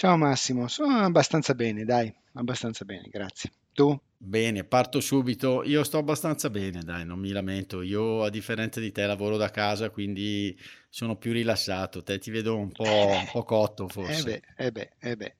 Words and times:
Ciao 0.00 0.16
Massimo, 0.16 0.66
sono 0.66 0.96
abbastanza 1.00 1.52
bene, 1.54 1.84
dai, 1.84 2.10
abbastanza 2.32 2.86
bene, 2.86 3.08
grazie. 3.10 3.52
Tu? 3.74 4.00
Bene, 4.22 4.64
parto 4.64 5.00
subito. 5.00 5.62
Io 5.64 5.82
sto 5.84 5.98
abbastanza 5.98 6.48
bene, 6.50 6.82
dai, 6.82 7.04
non 7.04 7.18
mi 7.18 7.30
lamento. 7.32 7.82
Io, 7.82 8.22
a 8.22 8.30
differenza 8.30 8.78
di 8.80 8.92
te, 8.92 9.04
lavoro 9.06 9.36
da 9.36 9.50
casa, 9.50 9.90
quindi 9.90 10.56
sono 10.88 11.16
più 11.16 11.32
rilassato. 11.32 12.02
Te 12.02 12.18
ti 12.18 12.30
vedo 12.30 12.56
un 12.56 12.70
po', 12.72 13.18
un 13.20 13.28
po 13.30 13.42
cotto, 13.42 13.88
Eh 13.88 13.92
forse. 13.92 14.22
beh, 14.22 14.42
eh 14.56 14.72
beh, 14.72 14.90
eh 14.98 15.16
beh. 15.16 15.34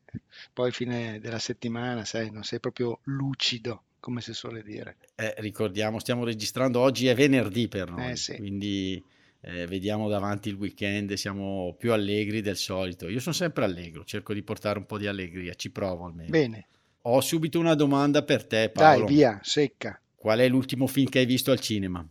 Poi 0.52 0.72
fine 0.72 1.18
della 1.20 1.38
settimana, 1.38 2.04
sai, 2.04 2.30
non 2.30 2.42
sei 2.44 2.60
proprio 2.60 3.00
lucido, 3.04 3.84
come 4.00 4.20
si 4.20 4.32
suole 4.34 4.62
dire. 4.62 4.96
Eh, 5.14 5.34
ricordiamo, 5.38 5.98
stiamo 5.98 6.24
registrando 6.24 6.80
oggi, 6.80 7.06
è 7.06 7.14
venerdì 7.14 7.68
per 7.68 7.90
noi, 7.90 8.12
Eh 8.12 8.16
sì. 8.16 8.36
quindi 8.36 9.04
eh, 9.42 9.66
vediamo 9.66 10.08
davanti 10.08 10.48
il 10.48 10.56
weekend, 10.56 11.12
siamo 11.14 11.74
più 11.78 11.92
allegri 11.92 12.40
del 12.42 12.56
solito. 12.56 13.08
Io 13.08 13.20
sono 13.20 13.34
sempre 13.34 13.64
allegro, 13.64 14.04
cerco 14.04 14.34
di 14.34 14.42
portare 14.42 14.78
un 14.78 14.86
po' 14.86 14.98
di 14.98 15.06
allegria, 15.06 15.54
ci 15.54 15.70
provo 15.70 16.04
almeno. 16.04 16.30
Bene, 16.30 16.66
Ho 17.02 17.20
subito 17.20 17.58
una 17.58 17.74
domanda 17.74 18.22
per 18.22 18.44
te, 18.44 18.70
dai, 18.74 18.98
Paolo. 18.98 19.06
via, 19.06 19.38
secca. 19.42 20.00
Qual 20.14 20.38
è 20.38 20.48
l'ultimo 20.48 20.86
film 20.86 21.08
che 21.08 21.20
hai 21.20 21.26
visto 21.26 21.50
al 21.50 21.60
cinema? 21.60 22.06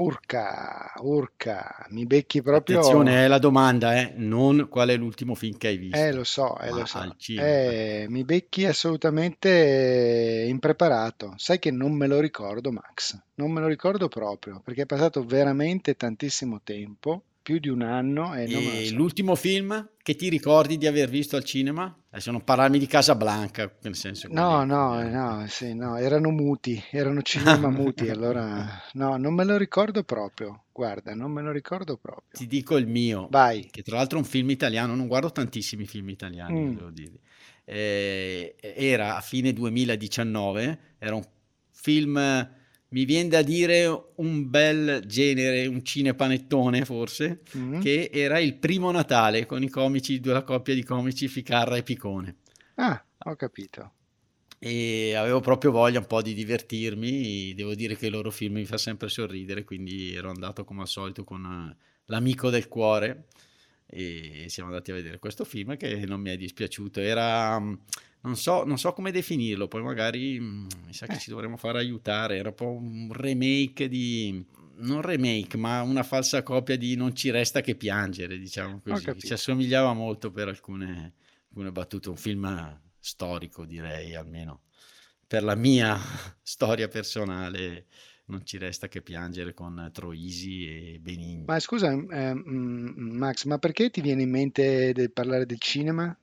Urca, 0.00 0.94
urca, 1.02 1.86
mi 1.90 2.06
becchi 2.06 2.40
proprio... 2.40 2.78
Attenzione, 2.78 3.24
è 3.24 3.28
la 3.28 3.38
domanda, 3.38 3.94
eh, 3.96 4.14
non 4.16 4.68
qual 4.70 4.88
è 4.88 4.96
l'ultimo 4.96 5.34
film 5.34 5.58
che 5.58 5.68
hai 5.68 5.76
visto. 5.76 5.98
Eh, 5.98 6.10
lo 6.12 6.24
so, 6.24 6.58
eh, 6.58 6.70
lo 6.70 6.86
so. 6.86 7.14
Eh, 7.26 8.06
mi 8.08 8.24
becchi 8.24 8.64
assolutamente 8.64 10.46
impreparato. 10.48 11.34
Sai 11.36 11.58
che 11.58 11.70
non 11.70 11.92
me 11.92 12.06
lo 12.06 12.18
ricordo, 12.18 12.72
Max. 12.72 13.20
Non 13.34 13.52
me 13.52 13.60
lo 13.60 13.66
ricordo 13.66 14.08
proprio, 14.08 14.62
perché 14.64 14.82
è 14.82 14.86
passato 14.86 15.22
veramente 15.22 15.94
tantissimo 15.94 16.62
tempo, 16.64 17.24
più 17.42 17.58
di 17.58 17.68
un 17.68 17.82
anno, 17.82 18.34
e 18.34 18.44
E 18.44 18.84
so. 18.86 18.94
l'ultimo 18.96 19.34
film 19.34 19.90
che 20.02 20.14
ti 20.14 20.28
ricordi 20.28 20.76
di 20.78 20.86
aver 20.86 21.08
visto 21.08 21.36
al 21.36 21.44
cinema? 21.44 21.94
Adesso 22.10 22.30
non 22.30 22.42
parlarmi 22.44 22.78
di 22.78 22.86
Casablanca, 22.86 23.72
nel 23.82 23.94
senso 23.94 24.28
No, 24.30 24.64
no, 24.64 25.02
no, 25.08 25.46
sì, 25.48 25.74
no, 25.74 25.96
erano 25.96 26.30
muti, 26.30 26.82
erano 26.90 27.22
cinema 27.22 27.68
muti, 27.70 28.08
allora 28.08 28.82
no, 28.94 29.16
non 29.16 29.34
me 29.34 29.44
lo 29.44 29.56
ricordo 29.56 30.02
proprio. 30.04 30.64
Guarda, 30.72 31.14
non 31.14 31.30
me 31.30 31.42
lo 31.42 31.52
ricordo 31.52 31.96
proprio. 31.96 32.30
Ti 32.32 32.46
dico 32.46 32.76
il 32.76 32.86
mio, 32.86 33.28
Vai. 33.30 33.68
che 33.70 33.82
tra 33.82 33.96
l'altro 33.96 34.18
è 34.18 34.20
un 34.22 34.26
film 34.26 34.50
italiano, 34.50 34.94
non 34.94 35.06
guardo 35.06 35.30
tantissimi 35.30 35.86
film 35.86 36.08
italiani, 36.08 36.58
Mm. 36.60 36.74
devo 36.76 36.90
dire. 36.90 37.18
Eh, 37.64 38.56
era 38.60 39.16
a 39.16 39.20
fine 39.20 39.52
2019, 39.52 40.78
era 40.98 41.14
un 41.14 41.22
film, 41.70 42.16
mi 42.90 43.04
viene 43.04 43.28
da 43.28 43.42
dire 43.42 43.86
un 44.16 44.48
bel 44.50 45.04
genere, 45.06 45.66
un 45.66 45.84
cinepanettone 45.84 46.84
forse, 46.84 47.40
Mm. 47.56 47.80
che 47.80 48.10
era 48.12 48.38
il 48.38 48.56
primo 48.56 48.90
Natale 48.90 49.46
con 49.46 49.62
i 49.62 49.68
comici, 49.68 50.20
la 50.24 50.42
coppia 50.42 50.74
di 50.74 50.82
comici 50.84 51.28
Ficarra 51.28 51.76
e 51.76 51.82
Picone. 51.82 52.36
Ah, 52.76 53.02
ho 53.24 53.36
capito. 53.36 53.92
e 54.62 55.14
avevo 55.14 55.40
proprio 55.40 55.70
voglia 55.70 56.00
un 56.00 56.06
po' 56.06 56.20
di 56.20 56.34
divertirmi. 56.34 57.54
Devo 57.54 57.74
dire 57.74 57.96
che 57.96 58.06
il 58.06 58.12
loro 58.12 58.30
film 58.30 58.54
mi 58.56 58.66
fa 58.66 58.76
sempre 58.76 59.08
sorridere, 59.08 59.64
quindi 59.64 60.12
ero 60.14 60.28
andato 60.28 60.64
come 60.64 60.82
al 60.82 60.86
solito 60.88 61.24
con 61.24 61.42
eh, 61.72 61.76
l'amico 62.06 62.50
del 62.50 62.68
cuore 62.68 63.24
e 63.86 64.44
siamo 64.48 64.68
andati 64.68 64.90
a 64.90 64.94
vedere 64.94 65.18
questo 65.18 65.44
film 65.44 65.76
che 65.78 66.04
non 66.04 66.20
mi 66.20 66.28
è 66.30 66.36
dispiaciuto. 66.36 67.00
Era, 67.00 67.58
mm, 67.58 67.72
non 68.22 68.36
so, 68.36 68.64
non 68.64 68.78
so 68.78 68.92
come 68.92 69.10
definirlo, 69.12 69.66
poi 69.68 69.82
magari 69.82 70.38
mm, 70.38 70.66
mi 70.86 70.92
sa 70.92 71.06
che 71.06 71.14
Eh. 71.14 71.18
ci 71.18 71.30
dovremmo 71.30 71.56
fare 71.56 71.78
aiutare. 71.78 72.36
Era 72.36 72.48
un 72.50 72.54
po' 72.54 72.70
un 72.70 73.10
remake 73.12 73.88
di. 73.88 74.44
Non 74.82 75.02
remake, 75.02 75.58
ma 75.58 75.82
una 75.82 76.02
falsa 76.02 76.42
copia 76.42 76.76
di 76.76 76.96
Non 76.96 77.14
ci 77.14 77.30
resta 77.30 77.60
che 77.60 77.74
piangere, 77.76 78.38
diciamo 78.38 78.80
così. 78.80 79.18
Ci 79.18 79.32
assomigliava 79.34 79.92
molto 79.92 80.30
per 80.30 80.48
alcune, 80.48 81.14
alcune 81.48 81.70
battute. 81.72 82.08
Un 82.08 82.16
film 82.16 82.80
storico, 82.98 83.66
direi, 83.66 84.14
almeno 84.14 84.62
per 85.26 85.42
la 85.42 85.54
mia 85.54 85.96
storia 86.42 86.88
personale. 86.88 87.86
Non 88.30 88.46
ci 88.46 88.58
resta 88.58 88.86
che 88.88 89.02
piangere 89.02 89.52
con 89.54 89.90
Troisi 89.92 90.64
e 90.66 90.98
Benigni. 91.00 91.44
Ma 91.46 91.58
scusa, 91.58 91.90
eh, 91.90 92.34
mm, 92.34 93.16
Max, 93.16 93.44
ma 93.44 93.58
perché 93.58 93.90
ti 93.90 94.00
viene 94.00 94.22
in 94.22 94.30
mente 94.30 94.92
di 94.92 95.10
parlare 95.10 95.46
del 95.46 95.58
cinema? 95.58 96.16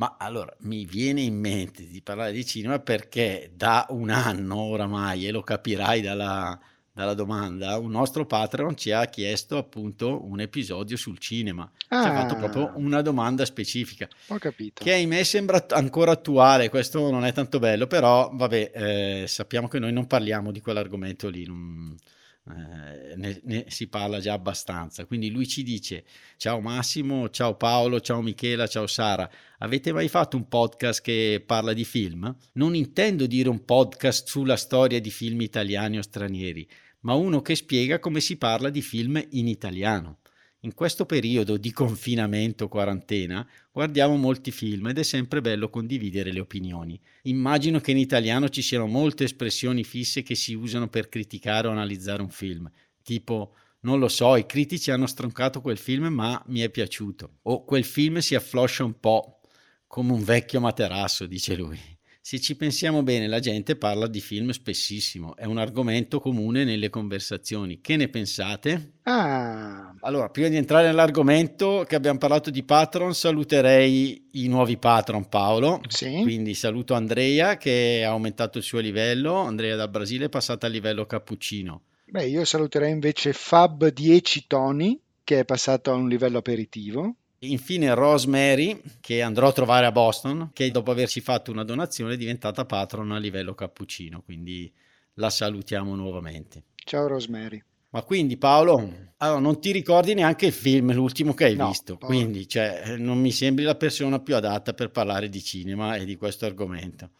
Ma 0.00 0.16
allora 0.18 0.50
mi 0.60 0.86
viene 0.86 1.20
in 1.20 1.38
mente 1.38 1.86
di 1.86 2.00
parlare 2.00 2.32
di 2.32 2.46
cinema 2.46 2.78
perché 2.78 3.52
da 3.54 3.84
un 3.90 4.08
anno 4.08 4.56
oramai, 4.56 5.26
e 5.26 5.30
lo 5.30 5.42
capirai 5.42 6.00
dalla, 6.00 6.58
dalla 6.90 7.12
domanda, 7.12 7.76
un 7.76 7.90
nostro 7.90 8.24
Patreon 8.24 8.78
ci 8.78 8.92
ha 8.92 9.04
chiesto 9.04 9.58
appunto 9.58 10.24
un 10.26 10.40
episodio 10.40 10.96
sul 10.96 11.18
cinema. 11.18 11.70
Ci 11.76 11.86
ha 11.90 12.14
fatto 12.14 12.34
proprio 12.36 12.68
Ah, 12.68 12.72
una 12.76 13.02
domanda 13.02 13.44
specifica. 13.44 14.08
ho 14.28 14.38
capito. 14.38 14.82
Che 14.82 14.90
ahimè 14.90 15.22
sembra 15.22 15.66
ancora 15.68 16.12
attuale, 16.12 16.70
questo 16.70 17.10
non 17.10 17.26
è 17.26 17.32
tanto 17.34 17.58
bello, 17.58 17.86
però 17.86 18.30
vabbè, 18.32 18.70
eh, 18.74 19.24
sappiamo 19.26 19.68
che 19.68 19.78
noi 19.78 19.92
non 19.92 20.06
parliamo 20.06 20.50
di 20.50 20.62
quell'argomento 20.62 21.28
lì, 21.28 21.44
non- 21.44 21.94
eh, 22.56 23.16
ne, 23.16 23.40
ne 23.44 23.64
si 23.68 23.88
parla 23.88 24.20
già 24.20 24.32
abbastanza. 24.32 25.04
Quindi 25.04 25.30
lui 25.30 25.46
ci 25.46 25.62
dice: 25.62 26.04
Ciao 26.36 26.60
Massimo, 26.60 27.28
ciao 27.30 27.56
Paolo, 27.56 28.00
ciao 28.00 28.22
Michela, 28.22 28.66
ciao 28.66 28.86
Sara. 28.86 29.28
Avete 29.58 29.92
mai 29.92 30.08
fatto 30.08 30.36
un 30.36 30.48
podcast 30.48 31.02
che 31.02 31.42
parla 31.44 31.72
di 31.72 31.84
film? 31.84 32.34
Non 32.54 32.74
intendo 32.74 33.26
dire 33.26 33.48
un 33.48 33.64
podcast 33.64 34.28
sulla 34.28 34.56
storia 34.56 35.00
di 35.00 35.10
film 35.10 35.40
italiani 35.40 35.98
o 35.98 36.02
stranieri, 36.02 36.68
ma 37.00 37.14
uno 37.14 37.42
che 37.42 37.54
spiega 37.54 37.98
come 37.98 38.20
si 38.20 38.36
parla 38.36 38.70
di 38.70 38.82
film 38.82 39.22
in 39.30 39.48
italiano. 39.48 40.19
In 40.62 40.74
questo 40.74 41.06
periodo 41.06 41.56
di 41.56 41.72
confinamento, 41.72 42.68
quarantena, 42.68 43.48
guardiamo 43.72 44.16
molti 44.16 44.50
film 44.50 44.88
ed 44.88 44.98
è 44.98 45.02
sempre 45.02 45.40
bello 45.40 45.70
condividere 45.70 46.32
le 46.32 46.40
opinioni. 46.40 47.00
Immagino 47.22 47.80
che 47.80 47.92
in 47.92 47.96
italiano 47.96 48.50
ci 48.50 48.60
siano 48.60 48.86
molte 48.86 49.24
espressioni 49.24 49.84
fisse 49.84 50.22
che 50.22 50.34
si 50.34 50.52
usano 50.52 50.88
per 50.88 51.08
criticare 51.08 51.66
o 51.66 51.70
analizzare 51.70 52.20
un 52.20 52.28
film, 52.28 52.70
tipo 53.02 53.54
non 53.80 53.98
lo 53.98 54.08
so, 54.08 54.36
i 54.36 54.44
critici 54.44 54.90
hanno 54.90 55.06
stroncato 55.06 55.62
quel 55.62 55.78
film 55.78 56.08
ma 56.08 56.42
mi 56.48 56.60
è 56.60 56.68
piaciuto, 56.68 57.38
o 57.42 57.64
quel 57.64 57.84
film 57.84 58.18
si 58.18 58.34
affloscia 58.34 58.84
un 58.84 59.00
po' 59.00 59.40
come 59.86 60.12
un 60.12 60.22
vecchio 60.22 60.60
materasso, 60.60 61.24
dice 61.24 61.56
lui. 61.56 61.78
Se 62.22 62.38
ci 62.38 62.54
pensiamo 62.54 63.02
bene, 63.02 63.26
la 63.26 63.40
gente 63.40 63.76
parla 63.76 64.06
di 64.06 64.20
film 64.20 64.50
spessissimo, 64.50 65.34
è 65.36 65.46
un 65.46 65.56
argomento 65.58 66.20
comune 66.20 66.64
nelle 66.64 66.90
conversazioni. 66.90 67.80
Che 67.80 67.96
ne 67.96 68.08
pensate? 68.08 68.92
Ah, 69.04 69.94
Allora, 70.00 70.28
prima 70.28 70.48
di 70.48 70.56
entrare 70.56 70.86
nell'argomento 70.86 71.84
che 71.88 71.96
abbiamo 71.96 72.18
parlato 72.18 72.50
di 72.50 72.62
patron, 72.62 73.14
saluterei 73.14 74.28
i 74.32 74.48
nuovi 74.48 74.76
patron 74.76 75.28
Paolo. 75.28 75.80
sì, 75.88 76.20
Quindi 76.22 76.52
saluto 76.54 76.92
Andrea 76.94 77.56
che 77.56 78.02
ha 78.04 78.10
aumentato 78.10 78.58
il 78.58 78.64
suo 78.64 78.80
livello, 78.80 79.34
Andrea 79.36 79.74
dal 79.74 79.88
Brasile 79.90 80.26
è 80.26 80.28
passata 80.28 80.66
al 80.66 80.72
livello 80.72 81.06
cappuccino. 81.06 81.82
beh, 82.04 82.26
io 82.26 82.44
saluterei 82.44 82.92
invece 82.92 83.32
Fab 83.32 83.88
10 83.88 84.44
Tony, 84.46 85.00
che 85.24 85.40
è 85.40 85.44
passato 85.46 85.90
a 85.90 85.94
un 85.94 86.06
livello 86.08 86.38
aperitivo. 86.38 87.14
Infine 87.42 87.94
Rosemary 87.94 88.82
che 89.00 89.22
andrò 89.22 89.48
a 89.48 89.52
trovare 89.52 89.86
a 89.86 89.92
Boston, 89.92 90.50
che 90.52 90.70
dopo 90.70 90.90
averci 90.90 91.22
fatto 91.22 91.50
una 91.50 91.64
donazione 91.64 92.12
è 92.14 92.16
diventata 92.18 92.66
patron 92.66 93.12
a 93.12 93.18
livello 93.18 93.54
cappuccino, 93.54 94.20
quindi 94.20 94.70
la 95.14 95.30
salutiamo 95.30 95.94
nuovamente. 95.94 96.64
Ciao 96.84 97.06
Rosemary. 97.06 97.62
Ma 97.92 98.02
quindi 98.02 98.36
Paolo, 98.36 99.14
allora, 99.16 99.40
non 99.40 99.58
ti 99.58 99.72
ricordi 99.72 100.12
neanche 100.12 100.46
il 100.46 100.52
film, 100.52 100.92
l'ultimo 100.92 101.32
che 101.32 101.46
hai 101.46 101.56
No, 101.56 101.68
visto, 101.68 101.96
porca. 101.96 102.14
quindi 102.14 102.46
cioè, 102.46 102.96
non 102.98 103.18
mi 103.18 103.32
sembri 103.32 103.64
la 103.64 103.74
persona 103.74 104.20
più 104.20 104.36
adatta 104.36 104.74
per 104.74 104.90
parlare 104.90 105.30
di 105.30 105.42
cinema 105.42 105.96
e 105.96 106.04
di 106.04 106.16
questo 106.16 106.44
argomento. 106.44 107.10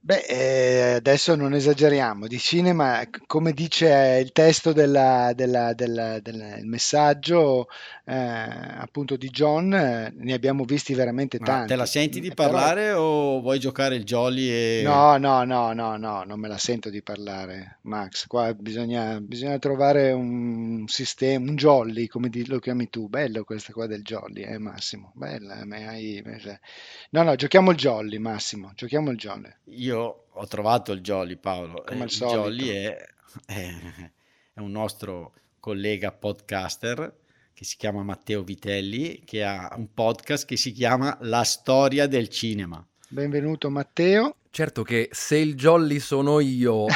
Beh, 0.00 0.24
eh, 0.26 0.92
adesso 0.94 1.34
non 1.34 1.52
esageriamo, 1.52 2.28
di 2.28 2.38
cinema, 2.38 3.04
c- 3.10 3.20
come 3.26 3.52
dice 3.52 4.20
il 4.22 4.32
testo 4.32 4.72
della- 4.72 5.32
della- 5.34 5.74
della- 5.74 6.18
del 6.20 6.60
messaggio, 6.64 7.66
eh, 8.04 8.14
appunto 8.14 9.16
di 9.16 9.28
John, 9.28 9.74
eh, 9.74 10.10
ne 10.16 10.32
abbiamo 10.32 10.64
visti 10.64 10.94
veramente 10.94 11.38
Ma 11.40 11.64
te 11.66 11.74
la 11.74 11.82
tanti, 11.82 11.90
senti 11.90 12.20
di 12.20 12.32
però 12.32 12.48
parlare 12.52 12.92
o 12.92 13.40
vuoi 13.42 13.58
giocare 13.58 13.96
il 13.96 14.04
jolly 14.04 14.48
e... 14.48 14.82
No, 14.84 15.18
no, 15.18 15.42
no, 15.44 15.72
no, 15.74 15.96
no, 15.98 16.22
non 16.24 16.40
me 16.40 16.48
la 16.48 16.58
sento 16.58 16.88
di 16.88 17.02
parlare, 17.02 17.78
Max. 17.82 18.26
Qua 18.28 18.54
bisogna, 18.54 19.20
bisogna 19.20 19.58
trovare 19.58 20.12
un 20.12 20.84
sistema, 20.86 21.50
un 21.50 21.56
jolly, 21.56 22.06
come 22.06 22.30
di- 22.30 22.46
lo 22.46 22.60
chiami 22.60 22.88
tu. 22.88 23.08
Bello 23.08 23.44
questa 23.44 23.72
qua 23.72 23.86
del 23.86 24.02
jolly, 24.02 24.42
eh, 24.42 24.58
Massimo. 24.58 25.12
Bella, 25.14 25.64
me 25.66 25.86
hai- 25.86 26.22
me- 26.24 26.60
No, 27.10 27.22
no, 27.24 27.34
giochiamo 27.34 27.72
il 27.72 27.76
jolly, 27.76 28.18
Massimo. 28.18 28.72
Giochiamo 28.74 29.10
il 29.10 29.16
jolly, 29.18 29.52
Io 29.88 30.24
ho 30.30 30.46
trovato 30.46 30.92
il 30.92 31.00
jolly, 31.00 31.36
Paolo. 31.36 31.82
come 31.86 32.00
e 32.00 32.02
al 32.02 32.08
il 32.08 32.14
jolly 32.16 32.66
solito. 32.66 32.72
è, 32.72 33.06
è- 33.46 34.10
è 34.54 34.60
un 34.60 34.70
nostro 34.70 35.32
collega 35.60 36.12
podcaster 36.12 37.14
che 37.54 37.64
si 37.64 37.76
chiama 37.76 38.02
Matteo 38.02 38.42
Vitelli, 38.42 39.22
che 39.24 39.42
ha 39.44 39.72
un 39.76 39.92
podcast 39.92 40.46
che 40.46 40.56
si 40.56 40.72
chiama 40.72 41.16
La 41.22 41.42
storia 41.42 42.06
del 42.06 42.28
cinema. 42.28 42.84
Benvenuto, 43.08 43.70
Matteo. 43.70 44.34
Certo 44.50 44.82
che 44.82 45.08
se 45.12 45.36
il 45.36 45.54
jolly 45.54 45.98
sono 45.98 46.40
io, 46.40 46.86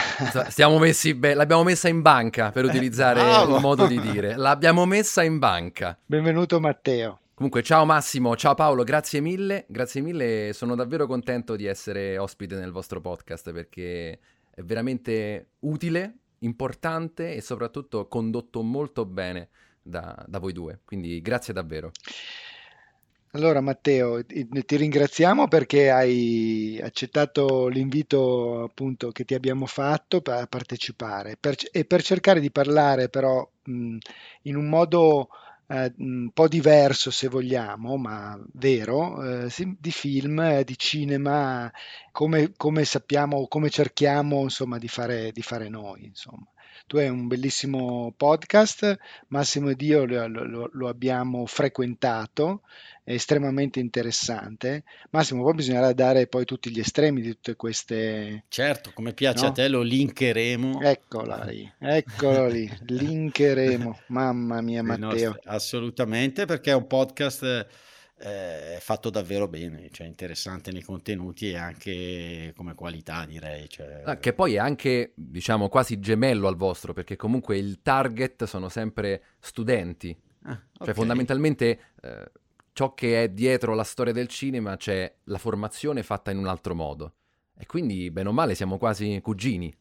stiamo 0.49 0.79
messi 0.81 1.15
bene, 1.15 1.35
l'abbiamo 1.35 1.63
messa 1.65 1.89
in 1.89 2.03
banca 2.03 2.51
per 2.51 2.65
utilizzare 2.67 3.21
Bravo! 3.23 3.57
un 3.57 3.61
modo 3.63 3.87
di 3.87 4.01
dire, 4.01 4.37
l'abbiamo 4.37 4.85
messa 4.85 5.23
in 5.23 5.39
banca. 5.39 5.97
Benvenuto, 6.05 6.61
Matteo. 6.61 7.21
Comunque, 7.35 7.63
ciao 7.63 7.87
Massimo, 7.87 8.37
ciao 8.37 8.55
Paolo, 8.55 8.85
grazie 8.85 9.21
mille, 9.21 9.65
grazie 9.67 10.03
mille, 10.03 10.53
sono 10.53 10.75
davvero 10.75 11.07
contento 11.07 11.57
di 11.57 11.65
essere 11.65 12.19
ospite 12.19 12.57
nel 12.57 12.71
vostro 12.71 13.01
podcast 13.01 13.53
perché 13.53 14.21
è 14.51 14.63
veramente 14.63 15.53
utile, 15.61 16.19
importante 16.41 17.35
e 17.35 17.41
soprattutto 17.41 18.07
condotto 18.07 18.63
molto 18.63 19.07
bene 19.07 19.49
da, 19.81 20.23
da 20.29 20.39
voi 20.39 20.53
due, 20.53 20.81
quindi 20.85 21.23
grazie 21.23 21.55
davvero. 21.55 21.93
Allora, 23.35 23.63
Matteo, 23.63 24.23
ti 24.27 24.77
ringraziamo 24.77 25.49
perché 25.49 25.91
hai 25.91 26.79
accettato 26.83 27.67
l'invito 27.69 28.63
appunto 28.65 29.11
che 29.11 29.25
ti 29.25 29.33
abbiamo 29.33 29.65
fatto 29.65 30.21
per 30.21 30.47
partecipare. 30.49 31.37
Per 31.41 31.57
e 31.73 31.87
per 31.87 32.03
cercare 32.03 32.41
di 32.41 32.51
parlare 32.51 33.09
però 33.09 33.49
mh, 33.65 33.97
in 34.43 34.57
un 34.57 34.69
modo 34.69 35.29
eh, 35.73 35.93
un 35.99 36.31
po' 36.33 36.49
diverso 36.49 37.11
se 37.11 37.29
vogliamo, 37.29 37.97
ma 37.97 38.39
vero, 38.55 39.45
eh, 39.47 39.49
di 39.79 39.91
film, 39.91 40.39
eh, 40.41 40.65
di 40.65 40.77
cinema, 40.79 41.71
come, 42.11 42.53
come 42.57 42.85
sappiamo, 42.85 43.47
come 43.49 43.71
cerchiamo 43.71 44.43
insomma 44.43 44.79
di 44.79 44.89
fare, 44.89 45.33
di 45.33 45.43
fare 45.43 45.69
noi, 45.69 46.05
insomma. 46.05 46.47
Tu 46.87 46.97
hai 46.99 47.09
un 47.09 47.27
bellissimo 47.27 48.13
podcast, 48.17 48.97
Massimo 49.29 49.71
ed 49.71 49.81
io 49.81 50.05
lo 50.05 50.27
lo- 50.29 50.71
lo 50.73 50.89
abbiamo 50.89 51.47
frequentato 51.47 52.63
è 53.05 53.13
estremamente 53.15 53.81
interessante. 53.81 54.85
Massimo, 55.11 55.43
poi 55.43 55.55
bisognerà 55.55 55.93
dare 55.93 56.27
poi 56.27 56.45
tutti 56.45 56.71
gli 56.71 56.79
estremi 56.81 57.21
di 57.21 57.31
tutte 57.31 57.57
queste, 57.57 58.45
Certo, 58.49 58.93
come 58.95 59.13
piace 59.13 59.45
a 59.45 59.49
no? 59.49 59.55
te, 59.55 59.69
lo 59.69 59.83
linkeremo 59.83 60.81
Eccola 60.83 61.43
lì, 61.45 61.71
eccolo 61.79 62.47
lì, 62.49 62.71
linkeremo. 62.87 64.01
Mamma 64.09 64.61
mia, 64.61 64.83
Matteo. 64.83 65.37
assolutamente, 65.45 66.45
perché 66.45 66.71
è 66.71 66.75
un 66.75 66.87
podcast 66.87 67.67
eh, 68.23 68.79
fatto 68.81 69.11
davvero 69.11 69.49
bene, 69.49 69.89
cioè 69.91 70.07
interessante 70.07 70.71
nei 70.71 70.83
contenuti 70.83 71.51
e 71.51 71.57
anche 71.57 72.53
come 72.57 72.75
qualità, 72.75 73.25
direi. 73.25 73.69
Cioè, 73.69 74.03
Ah, 74.05 74.17
che 74.19 74.33
poi 74.33 74.55
è 74.55 74.59
anche, 74.59 75.13
diciamo, 75.15 75.69
quasi 75.69 75.99
gemello 75.99 76.47
al 76.49 76.57
vostro, 76.57 76.93
perché 76.93 77.17
comunque 77.17 77.59
il 77.59 77.81
target 77.83 78.45
sono 78.45 78.69
sempre 78.69 79.23
studenti. 79.41 80.17
ah, 80.45 80.61
Cioè, 80.79 80.89
ok. 80.89 80.95
fondamentalmente, 80.95 81.81
eh, 82.01 82.31
ciò 82.73 82.95
che 82.95 83.25
è 83.25 83.29
dietro 83.29 83.75
la 83.75 83.85
storia 83.85 84.13
del 84.13 84.29
cinema 84.29 84.77
c'è 84.77 85.13
la 85.25 85.39
formazione 85.39 86.03
fatta 86.03 86.31
in 86.31 86.39
un 86.39 86.47
altro 86.47 86.75
modo. 86.75 87.15
E 87.57 87.67
quindi, 87.67 88.11
bene 88.11 88.29
o 88.29 88.33
male, 88.33 88.55
siamo 88.55 88.79
quasi 88.79 89.21
cugini. 89.23 89.73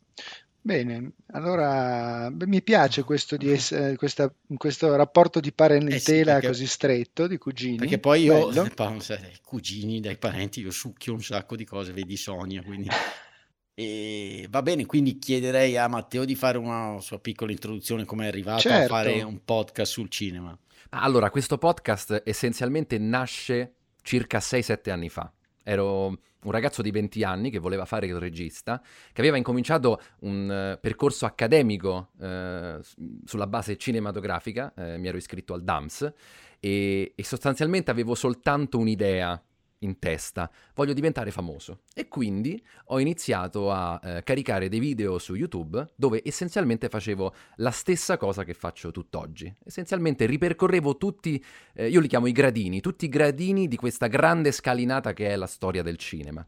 Bene, 0.64 1.14
allora 1.32 2.30
beh, 2.32 2.46
mi 2.46 2.62
piace 2.62 3.04
questo, 3.04 3.36
di 3.36 3.52
ess- 3.52 3.96
questa- 3.96 4.32
questo 4.58 4.96
rapporto 4.96 5.40
di 5.40 5.48
Eh 5.48 5.52
sì, 5.52 5.56
parentela 5.56 6.34
perché, 6.34 6.48
così 6.48 6.68
stretto, 6.68 7.26
di 7.26 7.40
perché 7.40 7.40
cugini, 7.40 8.00
poi 8.00 8.22
io, 8.24 8.52
sai, 9.00 9.18
dai 9.22 9.40
cugini, 9.44 10.00
dai 10.00 10.18
parenti, 10.18 10.62
io 10.62 10.70
succhio 10.70 11.14
un 11.14 11.24
sacco 11.24 11.56
di 11.56 11.66
cose, 11.66 11.94
vedi 11.94 12.16
Sonia, 12.16 12.62
quindi... 12.62 12.90
E 13.74 14.48
va 14.50 14.62
bene, 14.62 14.86
quindi 14.86 15.18
chiederei 15.18 15.78
a 15.78 15.88
Matteo 15.88 16.26
di 16.26 16.36
fare 16.36 16.58
una 16.58 17.00
sua 17.00 17.20
piccola 17.20 17.52
introduzione, 17.52 18.04
come 18.04 18.26
è 18.26 18.28
arrivato 18.28 18.68
a 18.68 18.86
fare 18.86 19.12
Certo, 19.14 19.28
un 19.28 19.44
podcast 19.44 19.92
sul 19.94 20.10
cinema. 20.10 20.56
Allora, 20.90 21.30
questo 21.32 21.58
podcast 21.58 22.22
essenzialmente 22.26 22.98
nasce 23.00 23.76
circa 24.02 24.40
6-7 24.40 24.92
anni 24.92 25.10
fa. 25.10 25.32
Ero 25.64 26.20
un 26.44 26.52
ragazzo 26.52 26.82
di 26.82 26.92
20 26.92 27.24
anni 27.24 27.50
che 27.50 27.60
voleva 27.60 27.86
fare 27.86 28.08
il 28.08 28.20
regista, 28.20 28.82
che 29.12 29.22
aveva 29.22 29.38
incominciato 29.38 30.02
un 30.22 30.52
eh, 30.52 30.78
percorso 30.78 31.26
accademico 31.26 32.10
s- 32.18 32.96
sulla 33.26 33.48
base 33.48 33.78
cinematografica, 33.78 34.74
eh, 34.76 34.98
mi 34.98 35.08
ero 35.08 35.18
iscritto 35.18 35.54
al 35.54 35.64
DAMS 35.64 36.14
e, 36.60 37.14
e 37.16 37.24
sostanzialmente 37.24 37.92
avevo 37.92 38.16
soltanto 38.16 38.78
un'idea 38.78 39.42
in 39.82 40.00
testa, 40.00 40.50
voglio 40.74 40.94
diventare 40.94 41.32
famoso. 41.32 41.82
E 41.94 42.08
quindi 42.08 42.62
ho 42.86 43.00
iniziato 43.00 43.72
a 43.72 44.00
eh, 44.04 44.24
caricare 44.24 44.70
dei 44.70 44.80
video 44.80 45.18
su 45.18 45.36
YouTube 45.36 45.94
dove 45.96 46.22
essenzialmente 46.24 46.90
facevo 46.90 47.34
la 47.58 47.72
stessa 47.72 48.18
cosa 48.18 48.44
che 48.44 48.54
faccio 48.54 48.92
tutt'oggi. 48.92 49.54
Essenzialmente 49.64 50.26
ripercorrevo 50.26 50.98
tutti, 50.98 51.44
eh, 51.74 51.88
io 51.88 52.00
li 52.00 52.08
chiamo 52.08 52.28
i 52.28 52.32
gradini, 52.32 52.82
tutti 52.82 53.06
i 53.06 53.10
gradini 53.10 53.68
di 53.68 53.76
questa 53.76 54.08
grande 54.08 54.52
scalinata 54.52 55.14
che 55.14 55.30
è 55.30 55.36
la 55.36 55.48
storia 55.48 55.84
del 55.84 55.98
cinema. 55.98 56.46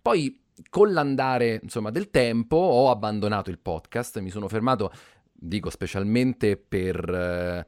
Poi, 0.00 0.40
con 0.68 0.92
l'andare, 0.92 1.60
insomma, 1.62 1.90
del 1.90 2.10
tempo, 2.10 2.56
ho 2.56 2.90
abbandonato 2.90 3.50
il 3.50 3.58
podcast, 3.58 4.18
mi 4.18 4.30
sono 4.30 4.48
fermato, 4.48 4.92
dico 5.32 5.70
specialmente 5.70 6.56
per 6.56 7.08
eh, 7.08 7.66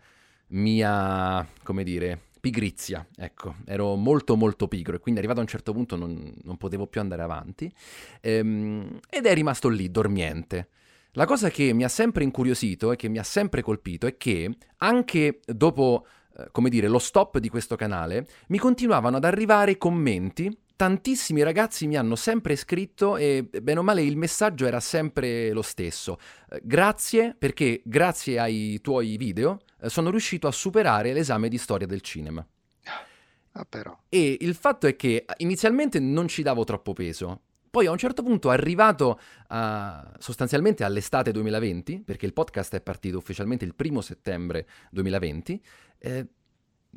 mia, 0.49 1.47
come 1.63 1.85
dire, 1.85 2.21
pigrizia, 2.45 3.07
ecco, 3.17 3.55
ero 3.65 3.95
molto 3.95 4.37
molto 4.37 4.69
pigro 4.69 4.97
e 4.97 4.99
quindi 4.99 5.19
arrivato 5.19 5.41
a 5.41 5.45
un 5.45 5.49
certo 5.49 5.73
punto 5.73 5.97
non, 5.97 6.31
non 6.43 6.59
potevo 6.59 6.87
più 6.87 7.01
andare 7.01 7.23
avanti 7.23 7.73
ehm, 8.21 8.99
ed 9.09 9.25
è 9.25 9.33
rimasto 9.33 9.71
lì, 9.71 9.91
dormiente. 9.91 10.69
La 11.13 11.25
cosa 11.25 11.49
che 11.49 11.73
mi 11.73 11.85
ha 11.85 11.89
sempre 11.89 12.23
incuriosito 12.23 12.93
e 12.93 12.97
che 12.97 13.09
mi 13.09 13.17
ha 13.17 13.23
sempre 13.23 13.63
colpito 13.63 14.07
è 14.07 14.19
che 14.19 14.59
anche 14.79 15.41
dopo, 15.47 16.05
eh, 16.37 16.49
come 16.51 16.69
dire, 16.69 16.87
lo 16.87 16.99
stop 16.99 17.39
di 17.39 17.49
questo 17.49 17.77
canale, 17.77 18.27
mi 18.49 18.59
continuavano 18.59 19.17
ad 19.17 19.25
arrivare 19.25 19.79
commenti. 19.79 20.55
Tantissimi 20.77 21.43
ragazzi 21.45 21.87
mi 21.87 21.97
hanno 21.97 22.17
sempre 22.17 22.57
scritto 22.57 23.17
e 23.17 23.49
bene 23.63 23.79
o 23.79 23.83
male 23.85 24.03
il 24.03 24.17
messaggio 24.17 24.67
era 24.67 24.81
sempre 24.81 25.53
lo 25.53 25.63
stesso. 25.63 26.19
Eh, 26.51 26.61
grazie 26.65 27.37
perché 27.39 27.81
grazie 27.85 28.41
ai 28.41 28.81
tuoi 28.81 29.17
video 29.17 29.61
eh, 29.81 29.89
sono 29.89 30.11
riuscito 30.11 30.49
a 30.49 30.53
superare 30.53 31.13
l'esame 31.13 31.49
di 31.49 31.59
storia 31.59 31.87
del 31.87 32.01
cinema. 32.01 32.45
ah 33.53 33.65
però, 33.65 33.97
E 34.09 34.37
il 34.41 34.57
fatto 34.57 34.89
è 34.89 34.97
che 34.97 35.25
inizialmente 35.37 36.01
non 36.01 36.27
ci 36.27 36.43
davo 36.43 36.65
troppo 36.65 36.93
peso. 36.93 37.43
Poi 37.71 37.87
a 37.87 37.93
un 37.93 37.99
certo 37.99 38.23
punto, 38.25 38.51
arrivato 38.51 39.19
a- 39.49 40.13
sostanzialmente 40.19 40.83
all'estate 40.83 41.31
2020, 41.31 42.03
perché 42.05 42.27
il 42.27 42.33
podcast 42.33 42.75
è 42.75 42.81
partito 42.81 43.17
ufficialmente 43.19 43.65
il 43.65 43.75
primo 43.77 44.01
settembre 44.01 44.67
2020, 44.91 45.63
eh, 45.99 46.27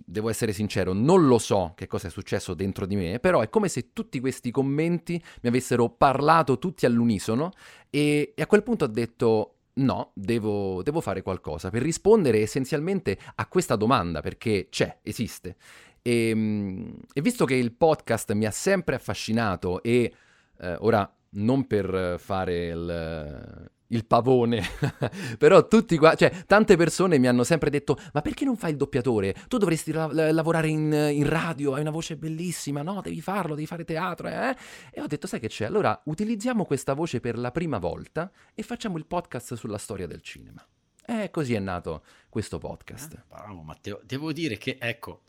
devo 0.05 0.29
essere 0.29 0.53
sincero, 0.53 0.93
non 0.93 1.27
lo 1.27 1.37
so 1.37 1.73
che 1.75 1.87
cosa 1.87 2.07
è 2.07 2.11
successo 2.11 2.53
dentro 2.53 2.85
di 2.85 2.95
me, 2.95 3.19
però 3.19 3.41
è 3.41 3.49
come 3.49 3.67
se 3.67 3.91
tutti 3.93 4.19
questi 4.19 4.51
commenti 4.51 5.21
mi 5.41 5.49
avessero 5.49 5.89
parlato 5.89 6.59
tutti 6.59 6.85
all'unisono 6.85 7.51
e, 7.89 8.33
e 8.35 8.41
a 8.41 8.47
quel 8.47 8.63
punto 8.63 8.85
ho 8.85 8.87
detto 8.87 9.53
no, 9.77 10.11
devo, 10.13 10.81
devo 10.83 11.01
fare 11.01 11.21
qualcosa 11.21 11.69
per 11.69 11.81
rispondere 11.81 12.39
essenzialmente 12.39 13.17
a 13.35 13.47
questa 13.47 13.75
domanda, 13.75 14.21
perché 14.21 14.67
c'è, 14.69 14.99
esiste. 15.01 15.55
E, 16.01 16.33
mm, 16.33 16.89
e 17.13 17.21
visto 17.21 17.45
che 17.45 17.55
il 17.55 17.73
podcast 17.73 18.31
mi 18.33 18.45
ha 18.45 18.51
sempre 18.51 18.95
affascinato 18.95 19.81
e 19.83 20.13
eh, 20.59 20.75
ora 20.79 21.11
non 21.29 21.67
per 21.67 22.15
fare 22.19 22.67
il, 22.67 23.69
il 23.87 24.05
pavone, 24.05 24.61
però 25.37 25.67
tutti 25.67 25.97
qua, 25.97 26.15
cioè 26.15 26.45
tante 26.45 26.75
persone 26.75 27.17
mi 27.17 27.27
hanno 27.27 27.43
sempre 27.43 27.69
detto 27.69 27.97
ma 28.13 28.21
perché 28.21 28.43
non 28.45 28.57
fai 28.57 28.71
il 28.71 28.77
doppiatore? 28.77 29.33
Tu 29.47 29.57
dovresti 29.57 29.91
la- 29.91 30.11
la- 30.11 30.31
lavorare 30.31 30.67
in, 30.67 30.91
in 30.91 31.27
radio, 31.27 31.73
hai 31.73 31.81
una 31.81 31.91
voce 31.91 32.17
bellissima, 32.17 32.81
no? 32.81 33.01
Devi 33.01 33.21
farlo, 33.21 33.55
devi 33.55 33.67
fare 33.67 33.83
teatro, 33.85 34.27
eh? 34.27 34.55
E 34.91 35.01
ho 35.01 35.07
detto 35.07 35.27
sai 35.27 35.39
che 35.39 35.47
c'è? 35.47 35.65
Allora 35.65 35.99
utilizziamo 36.05 36.65
questa 36.65 36.93
voce 36.93 37.19
per 37.19 37.37
la 37.37 37.51
prima 37.51 37.77
volta 37.77 38.31
e 38.53 38.63
facciamo 38.63 38.97
il 38.97 39.05
podcast 39.05 39.53
sulla 39.55 39.77
storia 39.77 40.07
del 40.07 40.21
cinema. 40.21 40.65
E 41.05 41.29
così 41.31 41.53
è 41.53 41.59
nato 41.59 42.03
questo 42.29 42.57
podcast. 42.57 43.23
Bravo 43.29 43.61
Matteo, 43.61 44.01
devo 44.03 44.33
dire 44.33 44.57
che 44.57 44.77
ecco, 44.79 45.21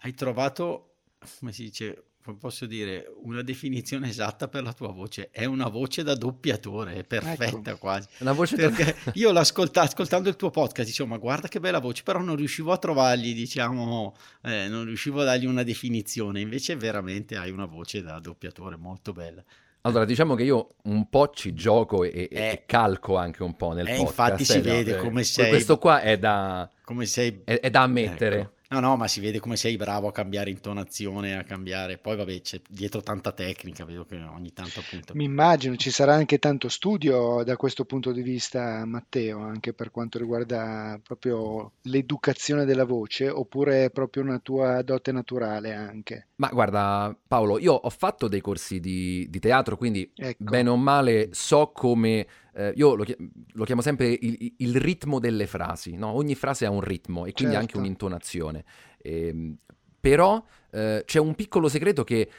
hai 0.00 0.14
trovato, 0.14 0.94
come 1.38 1.52
si 1.52 1.64
dice, 1.64 2.04
posso 2.36 2.66
dire, 2.66 3.04
una 3.22 3.42
definizione 3.42 4.08
esatta 4.08 4.48
per 4.48 4.62
la 4.62 4.72
tua 4.72 4.88
voce. 4.92 5.30
È 5.30 5.44
una 5.44 5.68
voce 5.68 6.02
da 6.02 6.14
doppiatore, 6.14 6.94
è 6.94 7.04
perfetta 7.04 7.70
Ecco. 7.70 7.78
quasi. 7.78 8.08
Una 8.18 8.32
voce 8.32 8.56
da- 8.56 8.68
Perché 8.70 8.96
io 9.14 9.32
l'ascolta- 9.32 9.82
ascoltando 9.82 10.28
il 10.28 10.36
tuo 10.36 10.50
podcast 10.50 10.88
dicevo, 10.88 11.08
ma 11.08 11.16
guarda 11.18 11.48
che 11.48 11.60
bella 11.60 11.78
voce, 11.80 12.02
però 12.02 12.20
non 12.20 12.36
riuscivo 12.36 12.72
a 12.72 12.78
trovargli, 12.78 13.34
diciamo, 13.34 14.14
eh, 14.42 14.68
non 14.68 14.84
riuscivo 14.84 15.20
a 15.20 15.24
dargli 15.24 15.46
una 15.46 15.62
definizione. 15.62 16.40
Invece 16.40 16.76
veramente 16.76 17.36
hai 17.36 17.50
una 17.50 17.66
voce 17.66 18.02
da 18.02 18.18
doppiatore 18.18 18.76
molto 18.76 19.12
bella. 19.12 19.42
Allora, 19.82 20.04
diciamo 20.04 20.34
che 20.34 20.42
io 20.42 20.74
un 20.84 21.08
po' 21.08 21.30
ci 21.30 21.54
gioco 21.54 22.04
e, 22.04 22.10
Eh. 22.10 22.28
e 22.30 22.62
calco 22.66 23.16
anche 23.16 23.42
un 23.42 23.56
po' 23.56 23.72
nel 23.72 23.86
Eh, 23.86 23.96
podcast. 23.96 24.08
infatti 24.10 24.44
si 24.44 24.52
eh, 24.52 24.56
no, 24.56 24.62
vede 24.62 24.96
eh, 24.96 24.98
come 24.98 25.22
sei- 25.24 25.48
Questo 25.48 25.78
qua 25.78 26.02
è 26.02 26.18
da, 26.18 26.68
Come 26.84 27.06
sei... 27.06 27.40
è, 27.44 27.60
è 27.60 27.70
da 27.70 27.80
ammettere. 27.82 28.38
Ecco. 28.40 28.52
No, 28.72 28.78
no, 28.78 28.96
ma 28.96 29.08
si 29.08 29.18
vede 29.18 29.40
come 29.40 29.56
sei 29.56 29.76
bravo 29.76 30.06
a 30.06 30.12
cambiare 30.12 30.48
intonazione, 30.48 31.36
a 31.36 31.42
cambiare. 31.42 31.98
Poi 31.98 32.14
vabbè, 32.14 32.40
c'è 32.40 32.60
dietro 32.68 33.02
tanta 33.02 33.32
tecnica, 33.32 33.84
vedo 33.84 34.04
che 34.04 34.14
ogni 34.14 34.52
tanto 34.52 34.78
appunto... 34.78 35.12
Mi 35.16 35.24
immagino 35.24 35.74
ci 35.74 35.90
sarà 35.90 36.14
anche 36.14 36.38
tanto 36.38 36.68
studio 36.68 37.42
da 37.42 37.56
questo 37.56 37.84
punto 37.84 38.12
di 38.12 38.22
vista, 38.22 38.84
Matteo, 38.84 39.40
anche 39.40 39.72
per 39.72 39.90
quanto 39.90 40.18
riguarda 40.18 41.00
proprio 41.02 41.72
l'educazione 41.82 42.64
della 42.64 42.84
voce, 42.84 43.28
oppure 43.28 43.86
è 43.86 43.90
proprio 43.90 44.22
una 44.22 44.38
tua 44.38 44.82
dote 44.82 45.10
naturale 45.10 45.74
anche. 45.74 46.28
Ma 46.36 46.48
guarda, 46.52 47.12
Paolo, 47.26 47.58
io 47.58 47.72
ho 47.72 47.90
fatto 47.90 48.28
dei 48.28 48.40
corsi 48.40 48.78
di, 48.78 49.26
di 49.28 49.40
teatro, 49.40 49.76
quindi 49.76 50.08
Ecco. 50.14 50.44
bene 50.44 50.68
o 50.68 50.76
male 50.76 51.30
so 51.32 51.72
come. 51.74 52.24
Eh, 52.54 52.72
io 52.76 52.94
lo, 52.94 53.04
chi- 53.04 53.16
lo 53.52 53.64
chiamo 53.64 53.82
sempre 53.82 54.08
il, 54.08 54.54
il 54.58 54.76
ritmo 54.76 55.18
delle 55.18 55.46
frasi, 55.46 55.96
no? 55.96 56.08
Ogni 56.08 56.34
frase 56.34 56.66
ha 56.66 56.70
un 56.70 56.80
ritmo 56.80 57.26
e 57.26 57.32
quindi 57.32 57.54
anche 57.54 57.72
Certo. 57.72 57.78
un'intonazione. 57.78 58.64
Ehm, 59.02 59.56
però 60.00 60.42
eh, 60.70 61.02
c'è 61.04 61.18
un 61.18 61.34
piccolo 61.34 61.68
segreto 61.68 62.04
che 62.04 62.30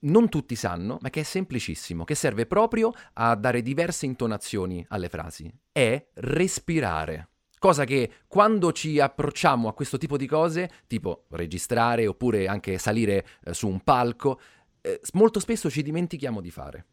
non 0.00 0.28
tutti 0.28 0.54
sanno, 0.54 0.98
ma 1.00 1.10
che 1.10 1.20
è 1.20 1.24
semplicissimo, 1.24 2.04
che 2.04 2.14
serve 2.14 2.46
proprio 2.46 2.92
a 3.14 3.34
dare 3.34 3.62
diverse 3.62 4.06
intonazioni 4.06 4.84
alle 4.88 5.08
frasi. 5.08 5.52
È 5.70 6.06
respirare. 6.14 7.28
Cosa 7.58 7.84
che 7.84 8.10
quando 8.26 8.72
ci 8.72 8.98
approcciamo 8.98 9.68
a 9.68 9.74
questo 9.74 9.98
tipo 9.98 10.16
di 10.16 10.26
cose, 10.26 10.70
tipo 10.86 11.26
registrare 11.30 12.06
oppure 12.06 12.46
anche 12.46 12.78
salire 12.78 13.26
eh, 13.44 13.52
su 13.52 13.68
un 13.68 13.80
palco, 13.80 14.40
eh, 14.80 15.00
molto 15.12 15.40
spesso 15.40 15.68
ci 15.68 15.82
dimentichiamo 15.82 16.40
di 16.40 16.50
fare. 16.50 16.86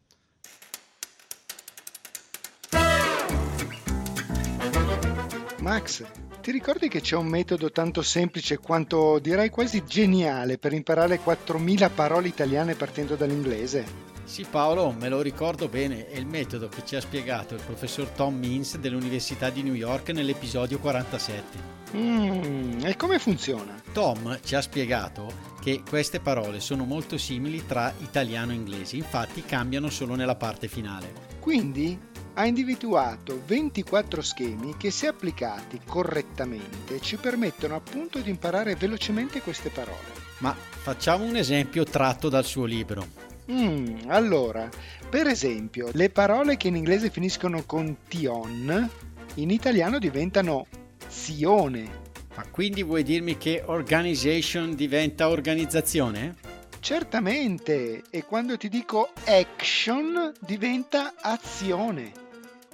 Max, 5.68 6.02
ti 6.40 6.50
ricordi 6.50 6.88
che 6.88 7.02
c'è 7.02 7.14
un 7.14 7.26
metodo 7.26 7.70
tanto 7.70 8.00
semplice 8.00 8.56
quanto 8.56 9.18
direi 9.18 9.50
quasi 9.50 9.84
geniale 9.84 10.56
per 10.56 10.72
imparare 10.72 11.20
4.000 11.22 11.90
parole 11.94 12.28
italiane 12.28 12.74
partendo 12.74 13.16
dall'inglese? 13.16 13.84
Sì 14.24 14.46
Paolo, 14.48 14.90
me 14.92 15.10
lo 15.10 15.20
ricordo 15.20 15.68
bene, 15.68 16.08
è 16.08 16.16
il 16.16 16.24
metodo 16.24 16.68
che 16.68 16.86
ci 16.86 16.96
ha 16.96 17.02
spiegato 17.02 17.54
il 17.54 17.60
professor 17.60 18.08
Tom 18.08 18.38
Means 18.38 18.78
dell'Università 18.78 19.50
di 19.50 19.62
New 19.62 19.74
York 19.74 20.08
nell'episodio 20.08 20.78
47. 20.78 21.76
Mm, 21.94 22.86
e 22.86 22.96
come 22.96 23.18
funziona? 23.18 23.74
Tom 23.92 24.38
ci 24.42 24.54
ha 24.54 24.62
spiegato 24.62 25.30
che 25.60 25.82
queste 25.86 26.18
parole 26.18 26.60
sono 26.60 26.84
molto 26.84 27.18
simili 27.18 27.66
tra 27.66 27.92
italiano 27.98 28.52
e 28.52 28.54
inglese, 28.54 28.96
infatti 28.96 29.44
cambiano 29.44 29.90
solo 29.90 30.14
nella 30.14 30.34
parte 30.34 30.66
finale. 30.66 31.12
Quindi 31.40 32.07
ha 32.38 32.46
individuato 32.46 33.42
24 33.44 34.22
schemi 34.22 34.76
che 34.76 34.92
se 34.92 35.08
applicati 35.08 35.80
correttamente 35.84 37.00
ci 37.00 37.16
permettono 37.16 37.74
appunto 37.74 38.20
di 38.20 38.30
imparare 38.30 38.76
velocemente 38.76 39.42
queste 39.42 39.70
parole. 39.70 40.26
Ma 40.38 40.54
facciamo 40.54 41.24
un 41.24 41.34
esempio 41.34 41.82
tratto 41.82 42.28
dal 42.28 42.44
suo 42.44 42.64
libro. 42.64 43.26
Mm, 43.50 44.02
allora, 44.06 44.68
per 45.10 45.26
esempio, 45.26 45.88
le 45.94 46.10
parole 46.10 46.56
che 46.56 46.68
in 46.68 46.76
inglese 46.76 47.10
finiscono 47.10 47.64
con 47.64 47.96
tion 48.06 48.88
in 49.34 49.50
italiano 49.50 49.98
diventano 49.98 50.68
zione. 51.08 52.06
Ma 52.36 52.44
quindi 52.52 52.84
vuoi 52.84 53.02
dirmi 53.02 53.36
che 53.36 53.64
organization 53.66 54.76
diventa 54.76 55.28
organizzazione? 55.28 56.36
Certamente, 56.78 58.04
e 58.10 58.24
quando 58.24 58.56
ti 58.56 58.68
dico 58.68 59.10
action 59.24 60.32
diventa 60.38 61.14
azione. 61.20 62.26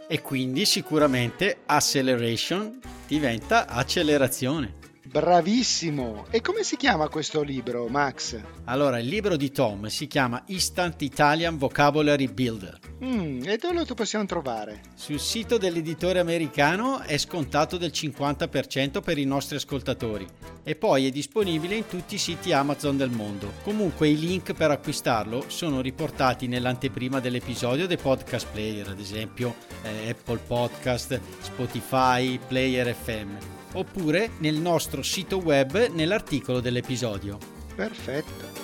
E 0.07 0.21
quindi 0.21 0.67
sicuramente 0.67 1.59
acceleration 1.67 2.79
diventa 3.07 3.67
accelerazione. 3.67 4.84
Bravissimo! 5.15 6.27
E 6.31 6.41
come 6.41 6.65
si 6.65 6.77
chiama 6.77 7.09
questo 7.09 7.43
libro, 7.43 7.87
Max? 7.87 8.37
Allora, 8.65 8.99
il 8.99 9.07
libro 9.07 9.37
di 9.37 9.53
Tom 9.53 9.87
si 9.87 10.09
chiama 10.09 10.43
Instant 10.47 11.01
Italian 11.03 11.57
Vocabulary 11.57 12.27
Builder. 12.27 12.81
Mm, 13.05 13.45
e 13.45 13.57
dove 13.57 13.75
lo 13.75 13.95
possiamo 13.95 14.27
trovare? 14.27 14.81
Sul 14.97 15.21
sito 15.21 15.57
dell'editore 15.57 16.19
americano 16.19 16.99
è 16.99 17.17
scontato 17.17 17.77
del 17.77 17.93
50% 17.95 19.01
per 19.03 19.19
i 19.19 19.25
nostri 19.25 19.55
ascoltatori 19.55 20.27
e 20.65 20.75
poi 20.75 21.07
è 21.07 21.11
disponibile 21.11 21.77
in 21.77 21.87
tutti 21.87 22.17
i 22.17 22.19
siti 22.19 22.53
Amazon 22.53 22.97
del 22.97 23.11
mondo. 23.11 23.53
Comunque 23.63 24.09
i 24.09 24.19
link 24.19 24.53
per 24.53 24.73
acquistarlo 24.73 25.45
sono 25.47 25.81
riportati 25.81 26.49
nell'anteprima 26.49 27.21
dell'episodio 27.21 27.87
dei 27.87 27.99
podcast 27.99 28.49
player, 28.51 28.89
ad 28.89 28.99
esempio 28.99 29.55
eh, 29.85 30.11
Apple 30.11 30.41
Podcast, 30.45 31.21
Spotify, 31.41 32.37
Player 32.49 32.93
FM, 32.93 33.54
oppure 33.75 34.31
nel 34.39 34.57
nostro 34.57 35.03
sito 35.03 35.39
web 35.39 35.91
nell'articolo 35.91 36.61
dell'episodio. 36.61 37.39
Perfetto. 37.75 38.63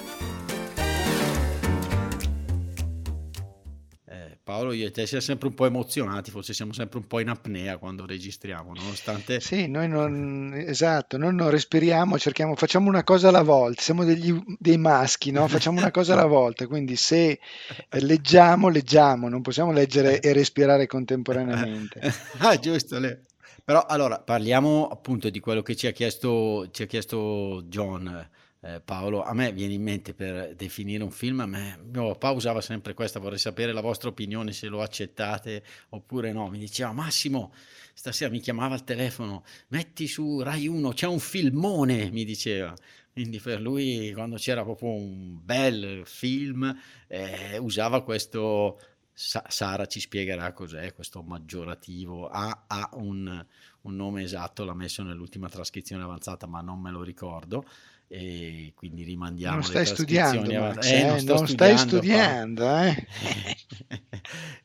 Eh, 4.07 4.39
Paolo, 4.43 4.73
io 4.73 4.87
e 4.87 4.91
te 4.93 5.07
siamo 5.07 5.23
sempre 5.23 5.49
un 5.49 5.55
po' 5.55 5.67
emozionati, 5.67 6.31
forse 6.31 6.53
siamo 6.53 6.73
sempre 6.73 6.99
un 6.99 7.07
po' 7.07 7.21
in 7.21 7.29
apnea 7.29 7.77
quando 7.77 8.07
registriamo, 8.07 8.73
nonostante... 8.73 9.41
Sì, 9.41 9.67
noi 9.69 9.89
non, 9.89 10.53
esatto, 10.55 11.17
noi 11.17 11.35
non 11.35 11.51
respiriamo, 11.51 12.19
cerchiamo, 12.19 12.55
facciamo 12.55 12.89
una 12.89 13.03
cosa 13.03 13.29
alla 13.29 13.43
volta, 13.43 13.83
siamo 13.83 14.05
degli, 14.05 14.37
dei 14.59 14.79
maschi, 14.79 15.33
no? 15.33 15.49
Facciamo 15.49 15.79
una 15.79 15.91
cosa 15.91 16.13
alla 16.13 16.27
volta, 16.27 16.67
quindi 16.69 16.95
se 16.95 17.41
eh, 17.89 18.01
leggiamo, 18.01 18.69
leggiamo, 18.69 19.29
non 19.29 19.43
possiamo 19.43 19.73
leggere 19.73 20.19
e 20.23 20.33
respirare 20.33 20.87
contemporaneamente. 20.87 22.01
ah, 22.39 22.57
giusto. 22.59 22.99
Le... 22.99 23.23
Però 23.65 23.85
allora 23.87 24.21
parliamo 24.21 24.89
appunto 24.89 25.31
di 25.31 25.41
quello 25.41 25.63
che 25.63 25.77
ci 25.77 25.87
ha 25.87 25.93
chiesto, 25.93 26.69
ci 26.71 26.83
ha 26.83 26.87
chiesto 26.87 27.63
John. 27.67 28.29
Eh, 28.63 28.83
Paolo, 28.83 29.23
a 29.23 29.33
me 29.33 29.53
viene 29.53 29.73
in 29.73 29.83
mente 29.83 30.13
per 30.13 30.55
definire 30.55 31.03
un 31.03 31.11
film, 31.11 31.41
a 31.41 31.47
me, 31.47 31.79
mio 31.83 32.09
papà 32.09 32.33
usava 32.33 32.61
sempre 32.61 32.93
questa, 32.93 33.19
vorrei 33.19 33.39
sapere 33.39 33.73
la 33.73 33.81
vostra 33.81 34.11
opinione 34.11 34.53
se 34.53 34.67
lo 34.67 34.83
accettate 34.83 35.63
oppure 35.91 36.31
no. 36.33 36.51
Mi 36.51 36.59
diceva 36.59 36.93
Massimo, 36.93 37.55
stasera 37.95 38.31
mi 38.31 38.41
chiamava 38.41 38.75
al 38.75 38.85
telefono, 38.85 39.45
metti 39.69 40.07
su 40.07 40.41
Rai 40.41 40.67
1, 40.67 40.93
c'è 40.93 41.07
un 41.07 41.21
filmone, 41.21 42.11
mi 42.11 42.25
diceva. 42.25 42.75
Quindi 43.13 43.41
per 43.41 43.61
lui 43.61 44.13
quando 44.13 44.37
c'era 44.37 44.63
proprio 44.63 44.91
un 44.91 45.39
bel 45.43 46.03
film 46.05 46.75
eh, 47.09 47.59
usava 47.59 48.03
questo 48.03 48.79
Sa- 49.23 49.45
Sara 49.49 49.85
ci 49.85 50.01
spiegherà 50.01 50.55
cos'è 50.55 50.95
questo 50.95 51.21
maggiorativo. 51.21 52.29
Ha, 52.29 52.65
ha 52.67 52.89
un, 52.95 53.45
un, 53.83 53.95
nome 53.95 54.23
esatto, 54.23 54.65
l'ha 54.65 54.73
messo 54.73 55.03
nell'ultima 55.03 55.51
trascrizione 55.51 56.03
avanzata, 56.03 56.47
ma 56.47 56.63
non 56.63 56.81
me 56.81 56.91
lo 56.91 57.03
ricordo. 57.03 57.67
E 58.09 58.73
quindi 58.75 59.03
rimandiamo. 59.03 59.57
Non 59.57 59.65
stai 59.65 59.85
studiando, 59.85 60.51
Max, 60.51 60.91
eh, 60.91 61.03
non, 61.03 61.25
non 61.25 61.47
studiando, 61.47 61.47
stai 61.47 61.77
studiando, 61.77 62.77
eh? 62.79 63.07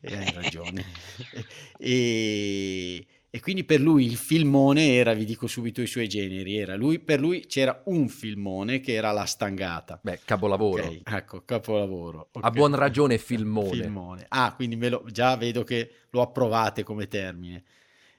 e 0.00 0.16
hai 0.16 0.32
ragione. 0.32 0.84
E, 1.76 3.06
quindi 3.46 3.62
per 3.62 3.80
lui 3.80 4.06
il 4.06 4.16
filmone 4.16 4.94
era, 4.94 5.14
vi 5.14 5.24
dico 5.24 5.46
subito 5.46 5.80
i 5.80 5.86
suoi 5.86 6.08
generi, 6.08 6.58
era 6.58 6.74
lui, 6.74 6.98
per 6.98 7.20
lui 7.20 7.46
c'era 7.46 7.80
un 7.84 8.08
filmone 8.08 8.80
che 8.80 8.94
era 8.94 9.12
La 9.12 9.24
Stangata. 9.24 10.00
Beh, 10.02 10.18
capolavoro. 10.24 10.82
Okay, 10.82 11.02
ecco, 11.04 11.44
capolavoro. 11.44 12.30
Okay. 12.32 12.42
A 12.42 12.50
buon 12.50 12.74
ragione 12.74 13.18
filmone. 13.18 13.82
filmone. 13.82 14.26
Ah, 14.30 14.52
quindi 14.52 14.74
me 14.74 14.88
lo, 14.88 15.04
già 15.12 15.36
vedo 15.36 15.62
che 15.62 15.92
lo 16.10 16.22
approvate 16.22 16.82
come 16.82 17.06
termine. 17.06 17.62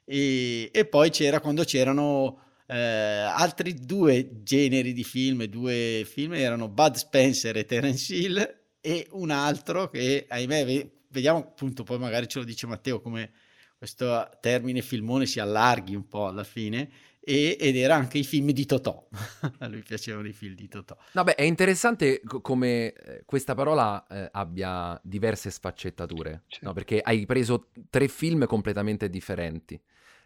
E, 0.06 0.70
e 0.72 0.86
poi 0.86 1.10
c'era 1.10 1.42
quando 1.42 1.66
c'erano 1.66 2.44
eh, 2.66 2.78
altri 2.78 3.74
due 3.74 4.44
generi 4.44 4.94
di 4.94 5.04
film, 5.04 5.44
due 5.44 6.08
film 6.10 6.36
erano 6.36 6.70
Bud 6.70 6.96
Spencer 6.96 7.58
e 7.58 7.66
Terence 7.66 8.16
Hill 8.16 8.60
e 8.80 9.08
un 9.12 9.32
altro 9.32 9.90
che, 9.90 10.26
ahimè, 10.26 10.90
vediamo 11.10 11.40
appunto, 11.40 11.84
poi 11.84 12.00
magari 12.00 12.30
ce 12.30 12.40
lo 12.40 12.46
dice 12.46 12.66
Matteo 12.66 13.02
come 13.02 13.30
questo 13.78 14.30
termine 14.42 14.82
filmone 14.82 15.26
si 15.26 15.40
allarghi 15.40 15.96
un 15.96 16.08
po' 16.08 16.28
alla 16.28 16.44
fine 16.44 16.90
e, 17.20 17.58
ed 17.60 17.76
era 17.76 17.96
anche 17.96 18.18
i 18.18 18.24
film 18.24 18.52
di 18.52 18.66
Totò 18.66 19.08
a 19.60 19.68
lui 19.68 19.82
piacevano 19.82 20.28
i 20.28 20.34
film 20.34 20.56
di 20.56 20.68
Totò 20.68 20.98
vabbè 21.12 21.36
è 21.36 21.44
interessante 21.44 22.22
co- 22.24 22.42
come 22.42 22.94
eh, 22.94 23.24
questa 23.26 23.54
parola 23.54 24.06
eh, 24.08 24.30
abbia 24.32 25.00
diverse 25.04 25.52
sfaccettature 25.52 26.44
certo. 26.48 26.66
no? 26.66 26.74
perché 26.74 27.02
hai 27.02 27.26
preso 27.26 27.70
tre 27.90 28.08
film 28.08 28.46
completamente 28.48 29.10
differenti 29.10 29.80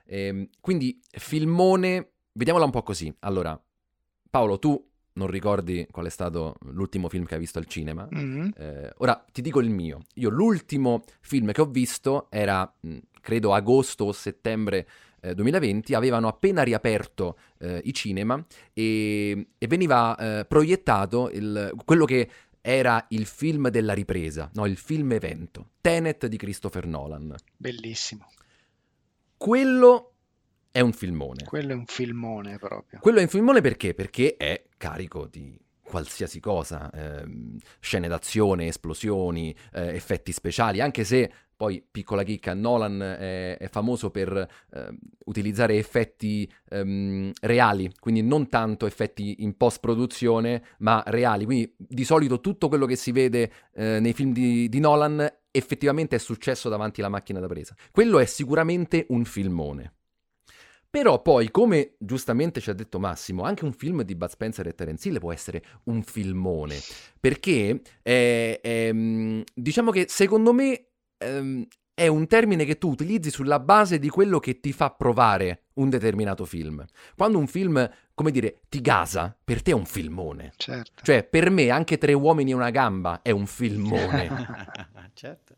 ehm, 0.05 0.47
quindi 0.61 1.01
filmone 1.09 2.11
vediamola 2.31 2.65
un 2.65 2.71
po' 2.71 2.83
così 2.83 3.13
allora 3.19 3.61
Paolo 4.29 4.59
tu 4.59 4.90
non 5.13 5.27
ricordi 5.27 5.87
qual 5.91 6.05
è 6.05 6.09
stato 6.09 6.55
l'ultimo 6.71 7.09
film 7.09 7.25
che 7.25 7.33
hai 7.33 7.39
visto 7.39 7.59
al 7.59 7.65
cinema. 7.65 8.07
Mhm. 8.09 8.53
Eh, 8.57 8.93
ora 8.97 9.25
ti 9.31 9.41
dico 9.41 9.59
il 9.59 9.69
mio. 9.69 10.01
Io 10.15 10.29
l'ultimo 10.29 11.03
film 11.21 11.51
che 11.51 11.61
ho 11.61 11.65
visto 11.65 12.27
era, 12.29 12.71
mh, 12.79 12.97
credo, 13.21 13.53
agosto 13.53 14.05
o 14.05 14.11
settembre 14.11 14.87
eh, 15.21 15.35
2020. 15.35 15.93
Avevano 15.93 16.27
appena 16.27 16.63
riaperto 16.63 17.37
eh, 17.59 17.81
i 17.83 17.93
cinema 17.93 18.43
e, 18.73 19.47
e 19.57 19.67
veniva 19.67 20.15
eh, 20.15 20.45
proiettato 20.45 21.29
il- 21.31 21.73
quello 21.85 22.05
che 22.05 22.29
era 22.63 23.03
il 23.09 23.25
film 23.25 23.69
della 23.69 23.93
ripresa, 23.93 24.49
no, 24.53 24.67
il 24.67 24.77
film 24.77 25.11
evento, 25.13 25.69
Tenet 25.81 26.27
di 26.27 26.37
Christopher 26.37 26.85
Nolan. 26.85 27.35
Bellissimo. 27.57 28.27
Quello 29.35 30.10
è 30.71 30.79
un 30.79 30.93
filmone. 30.93 31.43
Quello 31.45 31.71
è 31.71 31.75
un 31.75 31.85
filmone 31.85 32.57
proprio. 32.57 32.99
Quello 32.99 33.19
è 33.19 33.21
un 33.23 33.27
filmone 33.27 33.61
perché? 33.61 33.93
Perché 33.93 34.35
è 34.37 34.63
carico 34.77 35.27
di 35.27 35.59
qualsiasi 35.81 36.39
cosa, 36.39 36.89
ehm, 36.89 37.57
scene 37.79 38.07
d'azione, 38.07 38.67
esplosioni, 38.67 39.53
eh, 39.73 39.93
effetti 39.93 40.31
speciali, 40.31 40.79
anche 40.79 41.03
se 41.03 41.31
poi, 41.61 41.85
piccola 41.91 42.23
chicca, 42.23 42.55
Nolan 42.55 42.99
è, 43.01 43.55
è 43.55 43.69
famoso 43.69 44.09
per 44.09 44.47
ehm, 44.73 44.97
utilizzare 45.25 45.75
effetti 45.75 46.51
ehm, 46.69 47.31
reali, 47.39 47.93
quindi 47.99 48.23
non 48.23 48.49
tanto 48.49 48.87
effetti 48.87 49.43
in 49.43 49.55
post-produzione, 49.55 50.63
ma 50.79 51.03
reali. 51.05 51.45
Quindi 51.45 51.71
di 51.77 52.03
solito 52.03 52.39
tutto 52.41 52.67
quello 52.67 52.87
che 52.87 52.95
si 52.95 53.11
vede 53.11 53.51
eh, 53.75 53.99
nei 53.99 54.13
film 54.13 54.33
di, 54.33 54.69
di 54.69 54.79
Nolan 54.79 55.31
effettivamente 55.51 56.15
è 56.15 56.19
successo 56.19 56.67
davanti 56.67 57.01
alla 57.01 57.09
macchina 57.09 57.39
da 57.39 57.45
presa. 57.45 57.75
Quello 57.91 58.17
è 58.17 58.25
sicuramente 58.25 59.05
un 59.09 59.23
filmone. 59.23 59.93
Però 60.91 61.21
poi, 61.21 61.49
come 61.51 61.93
giustamente 61.99 62.59
ci 62.59 62.69
ha 62.69 62.73
detto 62.73 62.99
Massimo, 62.99 63.43
anche 63.43 63.63
un 63.63 63.71
film 63.71 64.01
di 64.03 64.13
Bud 64.13 64.29
Spencer 64.29 64.67
e 64.67 64.75
Terence 64.75 65.07
Hill 65.07 65.19
può 65.19 65.31
essere 65.31 65.63
un 65.85 66.03
filmone. 66.03 66.75
Perché 67.17 67.81
è- 68.01 68.59
è, 68.61 68.91
mm, 68.91 69.41
diciamo 69.55 69.89
che 69.91 70.05
secondo 70.09 70.51
me 70.53 70.87
ehm, 71.17 71.65
è 71.93 72.07
un 72.07 72.25
termine 72.27 72.65
che 72.65 72.77
tu 72.79 72.89
utilizzi 72.89 73.29
sulla 73.29 73.59
base 73.59 73.99
di 73.99 74.09
quello 74.09 74.39
che 74.39 74.59
ti 74.59 74.73
fa 74.73 74.89
provare 74.89 75.65
un 75.75 75.89
determinato 75.89 76.45
film. 76.45 76.83
Quando 77.15 77.37
un 77.37 77.45
film, 77.47 77.87
come 78.15 78.31
dire, 78.31 78.61
ti 78.69 78.81
gasa, 78.81 79.37
per 79.43 79.61
te 79.61 79.71
è 79.71 79.73
un 79.75 79.85
filmone. 79.85 80.51
Certo. 80.57 81.03
Cioè, 81.03 81.23
per 81.23 81.51
me 81.51 81.69
anche 81.69 81.97
Tre 81.99 82.13
uomini 82.13 82.51
e 82.51 82.55
una 82.55 82.71
gamba 82.71 83.21
è 83.21 83.29
un 83.31 83.45
filmone. 83.47 84.29
certo. 85.13 85.55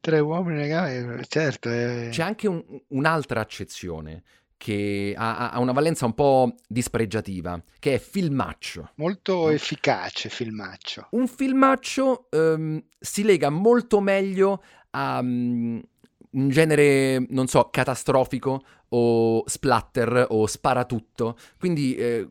Tre 0.00 0.20
uomini, 0.20 0.58
ragazzi, 0.60 1.24
certo. 1.28 1.68
è- 1.70 2.08
C'è 2.10 2.22
anche 2.22 2.46
un- 2.48 2.64
un'altra 2.88 3.40
accezione 3.40 4.22
che 4.56 5.14
ha, 5.16 5.50
ha- 5.50 5.58
una 5.60 5.72
valenza 5.72 6.04
un 6.06 6.14
po' 6.14 6.54
dispregiativa, 6.66 7.62
che 7.78 7.94
è 7.94 7.98
filmaccio. 7.98 8.90
Molto 8.96 9.50
efficace 9.50 10.28
filmaccio. 10.28 11.08
Un 11.10 11.26
filmaccio 11.28 12.26
ehm, 12.30 12.82
si 12.98 13.22
lega 13.24 13.50
molto 13.50 14.00
meglio 14.00 14.62
a 14.90 15.20
mm, 15.22 15.78
un 16.30 16.48
genere, 16.48 17.24
non 17.30 17.46
so, 17.46 17.68
catastrofico 17.70 18.62
o 18.90 19.42
splatter 19.46 20.26
o 20.30 20.46
sparatutto. 20.46 21.36
Quindi 21.58 21.94
eh, 21.94 22.28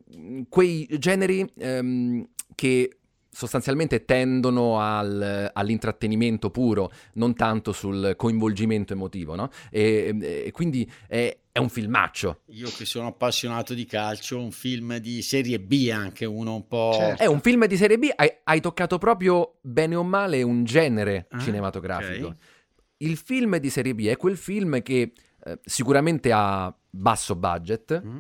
quei 0.50 0.88
generi 1.00 1.50
ehm, 1.58 2.28
che 2.56 2.98
sostanzialmente 3.38 4.04
tendono 4.04 4.80
al- 4.80 5.52
all'intrattenimento 5.54 6.50
puro, 6.50 6.92
non 7.14 7.36
tanto 7.36 7.72
sul 7.72 8.16
coinvolgimento 8.18 8.94
emotivo, 8.94 9.36
no? 9.36 9.50
E, 9.70 10.44
e 10.46 10.52
quindi 10.52 10.90
è, 11.08 11.38
è 11.52 11.60
un 11.60 11.70
filmaccio. 11.70 12.42
Io 12.48 12.68
che 12.76 12.86
sono 12.86 13.06
appassionato 13.06 13.76
di 13.76 13.86
calcio, 13.86 14.40
un 14.40 14.50
film 14.50 14.98
di 14.98 15.22
serie 15.22 15.60
B 15.60 15.88
anche, 15.94 16.26
uno 16.26 16.56
un 16.56 16.68
po'... 16.68 16.94
Certo. 16.96 17.22
È 17.22 17.28
un 17.28 17.40
film 17.40 17.68
di 17.68 17.78
serie 17.78 18.00
B, 18.00 18.10
hai, 18.16 18.30
hai 18.44 18.60
toccato 18.60 18.98
proprio 18.98 19.60
bene 19.62 19.94
o 19.94 20.04
male 20.04 20.42
un 20.42 20.64
genere 20.64 21.28
Ah, 21.30 21.40
cinematografico. 21.40 22.28
ok. 22.28 22.36
Il 22.98 23.18
film 23.18 23.58
di 23.58 23.70
serie 23.70 23.94
B 23.94 24.08
è 24.08 24.18
quel 24.18 24.36
film 24.38 24.82
che 24.82 25.12
eh, 25.44 25.60
sicuramente 25.64 26.32
ha 26.34 26.76
basso 26.90 27.36
budget, 27.36 28.02
Mm? 28.04 28.18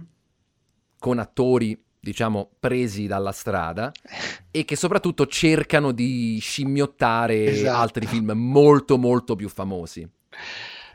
con 0.99 1.17
attori, 1.17 1.79
diciamo, 2.07 2.51
presi 2.57 3.05
dalla 3.05 3.33
strada 3.33 3.91
e 4.49 4.63
che 4.63 4.77
soprattutto 4.77 5.27
cercano 5.27 5.91
di 5.91 6.37
scimmiottare 6.39 7.45
Esatto. 7.47 7.77
altri 7.77 8.05
film 8.05 8.31
molto 8.31 8.97
molto 8.97 9.35
più 9.35 9.49
famosi. 9.49 10.09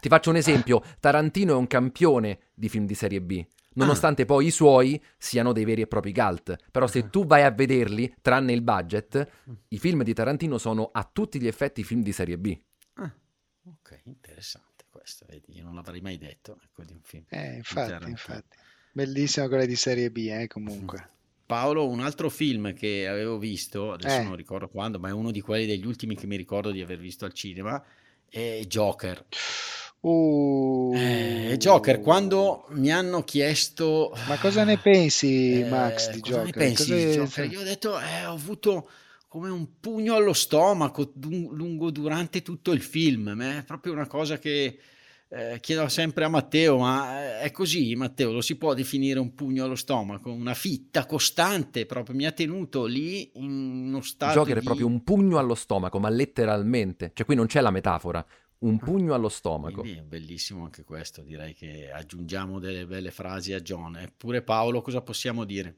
Ti 0.01 0.09
faccio 0.09 0.31
un 0.31 0.37
esempio, 0.37 0.83
Tarantino 1.01 1.53
è 1.53 1.57
un 1.57 1.67
campione 1.67 2.39
di 2.55 2.69
film 2.71 2.87
di 2.87 2.95
serie 2.95 3.21
B. 3.21 3.45
Nonostante 3.75 4.25
poi 4.25 4.47
i 4.47 4.51
suoi 4.51 5.03
siano 5.17 5.53
dei 5.53 5.65
veri 5.65 5.83
e 5.83 5.87
propri 5.87 6.13
cult. 6.13 6.57
Però 6.71 6.87
se 6.87 7.09
tu 7.09 7.25
vai 7.27 7.43
a 7.43 7.51
vederli, 7.51 8.15
tranne 8.21 8.53
il 8.53 8.63
budget, 8.63 9.29
i 9.69 9.79
film 9.79 10.03
di 10.03 10.13
Tarantino 10.13 10.59
sono 10.59 10.91
a 10.93 11.09
tutti 11.11 11.41
gli 11.41 11.47
effetti 11.47 11.85
film 11.85 12.03
di 12.03 12.13
serie 12.13 12.37
B. 12.39 12.59
Ah, 12.95 13.15
ok, 13.65 14.01
interessante 14.05 14.85
questo, 14.91 15.25
vedi, 15.29 15.57
io 15.57 15.65
non 15.65 15.75
l'avrei 15.75 16.01
mai 16.01 16.19
detto, 16.19 16.59
ecco, 16.63 16.85
di 16.85 16.93
un 16.93 17.01
film. 17.03 17.25
Eh, 17.29 17.57
infatti, 17.57 18.11
infatti. 18.11 18.57
Bellissima 18.93 19.49
quella 19.49 19.65
di 19.65 19.77
serie 19.77 20.11
B, 20.11 20.29
eh, 20.31 20.47
comunque. 20.49 21.09
Paolo, 21.47 21.89
un 21.89 22.01
altro 22.01 22.29
film 22.31 22.73
che 22.75 23.07
avevo 23.09 23.39
visto, 23.39 23.93
adesso 23.93 24.21
Eh. 24.21 24.23
non 24.23 24.37
ricordo 24.37 24.69
quando, 24.69 24.99
ma 24.99 25.09
è 25.09 25.13
uno 25.13 25.31
di 25.31 25.41
quelli 25.41 25.67
degli 25.67 25.87
ultimi 25.87 26.15
che 26.15 26.27
mi 26.27 26.37
ricordo 26.37 26.71
di 26.71 26.81
aver 26.81 26.99
visto 26.99 27.25
al 27.25 27.33
cinema, 27.33 27.83
è 28.29 28.61
Joker. 28.67 29.25
Uh, 30.01 30.93
Eh, 30.97 31.55
Joker, 31.59 32.01
quando 32.01 32.67
mi 32.71 32.91
hanno 32.91 33.23
chiesto... 33.23 34.13
Ma 34.27 34.37
cosa 34.39 34.65
ne 34.65 34.77
pensi, 34.79 35.61
Eh, 35.61 35.69
Max, 35.69 36.11
di 36.11 36.21
cosa 36.21 36.39
ne 36.43 36.45
Joker? 36.51 36.63
pensi 36.63 36.85
di 36.95 37.05
Cosa- 37.05 37.13
Joker? 37.25 37.53
Io 37.53 37.61
ho 37.61 37.65
detto, 37.65 38.01
eh, 38.01 38.25
ho 38.27 38.33
avuto 38.33 38.89
come 39.29 39.49
un 39.49 39.79
pugno 39.81 40.15
allo 40.15 40.33
stomaco 40.33 41.13
lungo 41.21 41.91
durante 41.91 42.43
tutto 42.43 42.73
il 42.73 42.83
film. 42.83 43.33
ma 43.37 43.59
È 43.59 43.63
proprio 43.65 43.93
una 43.93 44.07
cosa 44.07 44.39
che 44.39 44.79
eh, 45.35 45.61
chiedo 45.61 45.89
sempre 45.89 46.25
a 46.25 46.29
Matteo, 46.29 46.77
ma 46.77 47.41
è 47.41 47.51
così, 47.51 47.95
Matteo? 47.95 48.33
Lo 48.33 48.43
si 48.43 48.57
può 48.57 48.75
definire 48.75 49.19
un 49.19 49.35
pugno 49.35 49.65
allo 49.65 49.77
stomaco? 49.77 50.31
Una 50.31 50.53
fitta 50.53 51.07
costante, 51.07 51.87
proprio 51.87 52.15
mi 52.15 52.27
ha 52.27 52.33
tenuto 52.33 52.85
lì 52.85 53.31
in 53.35 53.87
uno 53.87 54.03
stato 54.03 54.35
Joker 54.35 54.57
è 54.57 54.61
di... 54.61 54.65
proprio 54.67 54.87
un 54.87 55.03
pugno 55.03 55.39
allo 55.39 55.55
stomaco, 55.55 55.99
ma 55.99 56.11
letteralmente. 56.11 57.13
Cioè 57.15 57.25
qui 57.25 57.35
non 57.35 57.47
c'è 57.47 57.63
la 57.63 57.71
metafora, 57.71 58.25
un 58.59 58.79
pugno 58.79 59.15
allo 59.15 59.31
stomaco. 59.31 59.81
Quindi 59.81 60.01
è 60.01 60.03
bellissimo 60.03 60.65
anche 60.65 60.85
questo, 60.85 61.23
direi 61.23 61.55
che 61.55 61.91
aggiungiamo 61.91 62.59
delle 62.59 62.85
belle 62.85 63.11
frasi 63.11 63.55
a 63.55 63.61
John. 63.61 63.97
Eppure 63.97 64.43
Paolo, 64.43 64.83
cosa 64.83 65.01
possiamo 65.01 65.45
dire? 65.45 65.77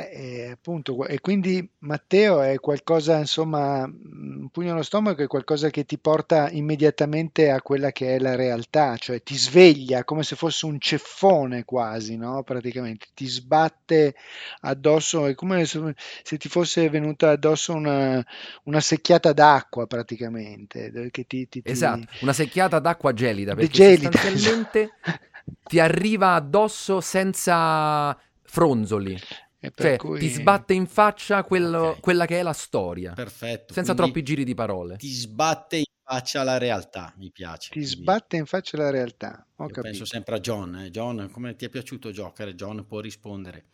Eh, 0.00 0.42
eh, 0.44 0.50
appunto, 0.50 1.06
e 1.06 1.20
quindi 1.20 1.66
Matteo 1.78 2.40
è 2.42 2.60
qualcosa, 2.60 3.18
insomma, 3.18 3.82
un 3.84 4.48
pugno 4.52 4.72
allo 4.72 4.82
stomaco 4.82 5.22
è 5.22 5.26
qualcosa 5.26 5.70
che 5.70 5.84
ti 5.84 5.98
porta 5.98 6.50
immediatamente 6.50 7.50
a 7.50 7.60
quella 7.62 7.90
che 7.90 8.14
è 8.14 8.18
la 8.20 8.36
realtà, 8.36 8.96
cioè 8.96 9.22
ti 9.22 9.36
sveglia 9.36 10.04
come 10.04 10.22
se 10.22 10.36
fosse 10.36 10.66
un 10.66 10.78
ceffone 10.78 11.64
quasi, 11.64 12.16
no? 12.16 12.42
Praticamente 12.44 13.08
ti 13.14 13.26
sbatte 13.26 14.14
addosso, 14.60 15.26
è 15.26 15.34
come 15.34 15.64
se, 15.64 15.94
ti 16.36 16.48
fosse 16.48 16.88
venuta 16.90 17.30
addosso 17.30 17.72
una, 17.74 18.24
una 18.64 18.80
secchiata 18.80 19.32
d'acqua 19.32 19.86
praticamente, 19.86 21.08
che 21.10 21.26
ti, 21.26 21.48
ti- 21.48 21.62
ti- 21.62 21.72
Esatto, 21.72 22.06
una 22.20 22.32
secchiata 22.32 22.78
d'acqua 22.78 23.12
gelida, 23.12 23.54
perché 23.54 23.78
gelida, 23.78 24.10
sostanzialmente 24.12 24.92
esatto. 25.02 25.18
ti 25.66 25.80
arriva 25.80 26.34
addosso 26.34 27.00
senza 27.00 28.16
fronzoli. 28.42 29.18
Per 29.60 29.72
Cioè, 29.74 29.96
cui 29.96 30.20
ti 30.20 30.28
sbatte 30.28 30.72
in 30.72 30.86
faccia 30.86 31.42
quello- 31.42 31.88
Ok. 31.88 32.00
quella 32.00 32.26
che 32.26 32.38
è 32.38 32.42
la 32.42 32.52
storia, 32.52 33.12
Perfetto. 33.14 33.72
senza 33.72 33.92
troppi 33.94 34.22
giri 34.22 34.44
di 34.44 34.54
parole. 34.54 34.96
Ti 34.96 35.08
sbatte 35.10 35.78
in 35.78 35.84
faccia 36.04 36.44
la 36.44 36.58
realtà, 36.58 37.12
mi 37.16 37.30
piace. 37.32 37.70
ti 37.72 37.80
Quindi 37.80 37.88
sbatte 37.90 38.36
in 38.36 38.46
faccia 38.46 38.76
la 38.76 38.90
realtà. 38.90 39.44
Ho 39.56 39.64
io 39.64 39.68
capito. 39.70 39.80
penso 39.80 40.04
sempre 40.04 40.36
a 40.36 40.40
John. 40.40 40.76
eh. 40.76 40.90
John, 40.90 41.28
come 41.32 41.56
ti 41.56 41.64
è 41.64 41.68
piaciuto 41.70 42.12
Joker? 42.12 42.54
John 42.54 42.86
può 42.86 43.00
rispondere. 43.00 43.64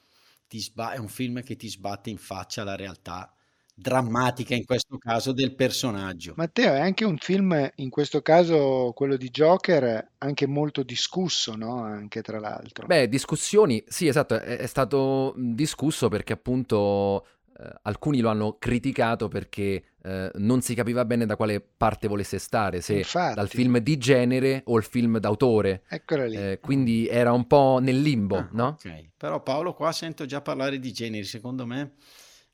Ti 0.48 0.58
sba- 0.58 0.92
è 0.92 0.98
un 0.98 1.08
film 1.08 1.42
che 1.42 1.56
ti 1.56 1.68
sbatte 1.68 2.08
in 2.08 2.18
faccia 2.18 2.64
la 2.64 2.76
realtà 2.76 3.33
drammatica, 3.74 4.54
in 4.54 4.64
questo 4.64 4.98
caso, 4.98 5.32
del 5.32 5.54
personaggio. 5.54 6.32
Matteo, 6.36 6.72
è 6.74 6.80
anche 6.80 7.04
un 7.04 7.16
film, 7.18 7.70
in 7.76 7.90
questo 7.90 8.22
caso 8.22 8.92
quello 8.94 9.16
di 9.16 9.28
Joker, 9.30 10.12
anche 10.18 10.46
molto 10.46 10.82
discusso, 10.82 11.54
no? 11.56 11.82
Anche 11.82 12.22
tra 12.22 12.38
l'altro. 12.38 12.86
Beh, 12.86 13.08
discussioni, 13.08 13.82
sì, 13.86 14.06
esatto, 14.06 14.34
è, 14.40 14.58
è 14.58 14.66
stato 14.66 15.34
discusso 15.36 16.08
perché 16.08 16.32
appunto 16.34 17.26
eh, 17.58 17.72
alcuni 17.82 18.20
lo 18.20 18.28
hanno 18.28 18.56
criticato 18.58 19.28
perché 19.28 19.82
eh, 20.02 20.30
non 20.34 20.60
si 20.60 20.74
capiva 20.74 21.04
bene 21.04 21.24
da 21.26 21.36
quale 21.36 21.60
parte 21.60 22.08
volesse 22.08 22.38
stare, 22.38 22.80
se 22.80 22.94
Infatti. 22.98 23.34
dal 23.34 23.48
film 23.48 23.78
di 23.78 23.96
genere 23.96 24.62
o 24.66 24.76
il 24.76 24.84
film 24.84 25.18
d'autore. 25.18 25.82
Eccola 25.88 26.26
lì. 26.26 26.36
Eh, 26.36 26.58
quindi 26.60 27.06
era 27.08 27.32
un 27.32 27.46
po' 27.46 27.78
nel 27.80 28.00
limbo, 28.00 28.36
Ah, 28.36 28.48
no? 28.52 28.66
ok. 28.66 29.10
Però 29.16 29.42
Paolo 29.42 29.72
qua 29.72 29.92
sento 29.92 30.26
già 30.26 30.40
parlare 30.42 30.78
di 30.78 30.92
generi, 30.92 31.24
secondo 31.24 31.64
me 31.66 31.94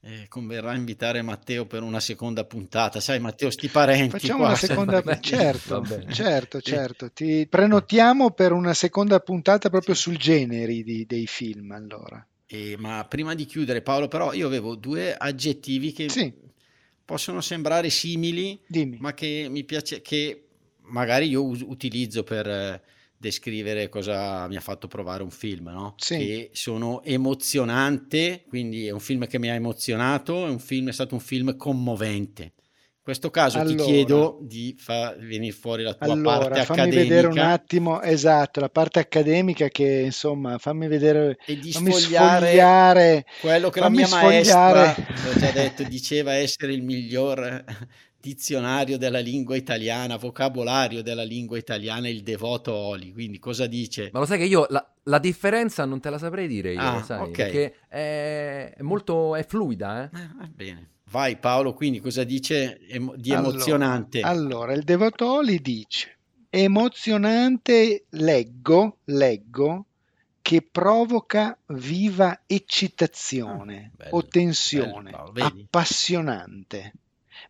eh, 0.03 0.27
converrà 0.29 0.75
invitare 0.75 1.23
Matteo 1.23 1.67
per 1.67 1.83
una 1.83 2.01
seconda 2.01 2.45
puntata. 2.45 3.01
Sai 3.01 3.21
Matteo, 3.21 3.51
sti 3.51 3.69
parenti 3.69 4.19
Facciamo 4.19 4.39
qua, 4.41 4.49
una 4.49 4.57
se- 4.57 4.67
seconda, 4.67 5.03
bene, 5.03 5.21
certo, 5.21 5.85
certo, 6.11 6.61
certo. 6.61 7.11
Ti 7.13 7.47
prenotiamo 7.49 8.31
per 8.31 8.53
una 8.53 8.75
seconda 8.75 9.21
puntata 9.21 9.69
proprio 9.69 9.95
sul 9.95 10.17
generi 10.17 10.83
di- 10.83 11.05
dei 11.07 11.27
film, 11.27 11.73
allora. 11.73 12.25
E, 12.47 12.77
ma 12.79 13.05
prima 13.09 13.35
di 13.35 13.45
chiudere, 13.45 13.83
Paolo, 13.83 14.09
però 14.09 14.33
io 14.33 14.47
avevo 14.47 14.75
due 14.75 15.15
aggettivi 15.15 15.93
che 15.93 16.09
Sì, 16.09 16.33
possono 17.05 17.41
sembrare 17.41 17.91
simili, 17.91 18.61
dimmi. 18.67 18.97
ma 19.01 19.15
che 19.15 19.47
mi 19.51 19.65
piace, 19.65 20.01
che 20.01 20.47
magari 20.83 21.29
io 21.29 21.45
utilizzo 21.45 22.25
per 22.25 22.49
eh, 22.49 22.83
descrivere 23.21 23.91
cosa 23.91 24.49
mi 24.49 24.57
ha 24.57 24.61
fatto 24.61 24.89
provare 24.89 25.23
un 25.23 25.31
film, 25.31 25.69
no? 25.69 25.95
Sì. 25.99 26.17
Che 26.17 26.51
sono 26.55 27.03
emozionante, 27.05 28.45
quindi 28.49 28.87
è 28.87 28.93
un 28.93 29.01
film 29.01 29.27
che 29.27 29.39
mi 29.39 29.51
ha 29.51 29.55
emozionato, 29.55 30.47
è, 30.47 30.49
un 30.49 30.59
film, 30.59 30.89
è 30.89 30.93
stato 30.93 31.15
un 31.15 31.21
film 31.21 31.55
commovente. 31.57 32.43
In 32.43 33.03
questo 33.03 33.31
caso 33.31 33.59
ti 33.65 33.73
Allora. 33.73 33.85
chiedo 33.85 34.39
di 34.41 34.75
far 34.79 35.19
venire 35.19 35.53
fuori 35.53 35.83
la 35.83 35.95
tua 35.95 36.13
Allora, 36.13 36.39
parte 36.39 36.65
fammi 36.65 36.81
accademica 36.81 37.03
vedere 37.03 37.27
un 37.27 37.39
attimo, 37.39 38.01
esatto, 38.01 38.61
la 38.61 38.69
parte 38.71 39.01
accademica 39.01 39.69
che 39.69 40.03
insomma, 40.05 40.57
fammi 40.57 40.87
vedere, 40.87 41.37
e 41.45 41.59
di 41.59 41.73
sfogliare 41.73 42.47
sfogliare, 42.47 43.25
quello 43.41 43.69
che 43.69 43.81
la 43.81 43.89
mia 43.91 44.07
sfogliare. 44.07 44.79
maestra, 44.79 45.07
l'ho 45.25 45.39
già 45.39 45.51
detto, 45.51 45.83
diceva 45.83 46.35
essere 46.35 46.73
il 46.73 46.83
miglior 46.83 47.65
dizionario 48.21 48.99
della 48.99 49.19
lingua 49.21 49.57
italiana, 49.57 50.17
vocabolario 50.17 51.03
della 51.03 51.23
lingua 51.23 51.57
italiana, 51.59 52.09
il 52.09 52.23
devoto 52.23 52.73
Oli. 52.73 53.13
Quindi 53.13 53.39
cosa 53.39 53.67
dice? 53.67 54.11
Ma 54.13 54.19
lo 54.21 54.27
sai 54.27 54.39
che 54.39 54.45
io 54.45 54.67
la, 54.69 54.87
la 55.05 55.19
differenza 55.19 55.85
non 55.85 56.01
te 56.01 56.11
la 56.11 56.19
saprei 56.19 56.47
dire 56.47 56.73
io, 56.75 56.81
Ah, 56.81 56.95
lo 56.99 57.03
sai, 57.03 57.21
ok. 57.23 57.31
perché 57.37 57.75
è, 57.89 58.75
è 58.77 58.83
molto 58.83 59.35
è 59.35 59.45
fluida, 59.47 60.03
eh? 60.03 60.17
Eh, 60.17 60.29
va 60.37 60.49
bene. 60.55 60.89
Vai 61.11 61.37
Paolo, 61.39 61.75
quindi 61.75 61.99
cosa 61.99 62.23
dice 62.23 62.79
emo- 62.87 63.17
di 63.17 63.33
Allora, 63.33 63.49
emozionante? 63.49 64.21
Allora, 64.21 64.73
il 64.75 64.85
Devotoli 64.85 65.61
dice, 65.61 66.19
emozionante 66.51 68.05
leggo, 68.11 68.99
leggo, 69.07 69.87
che 70.43 70.63
provoca 70.63 71.57
viva 71.67 72.43
eccitazione 72.47 73.91
Ah, 73.93 73.97
bello, 73.97 74.17
o 74.17 74.27
tensione, 74.27 75.11
bello, 75.11 75.17
Paolo, 75.17 75.33
vedi? 75.33 75.63
appassionante. 75.63 76.93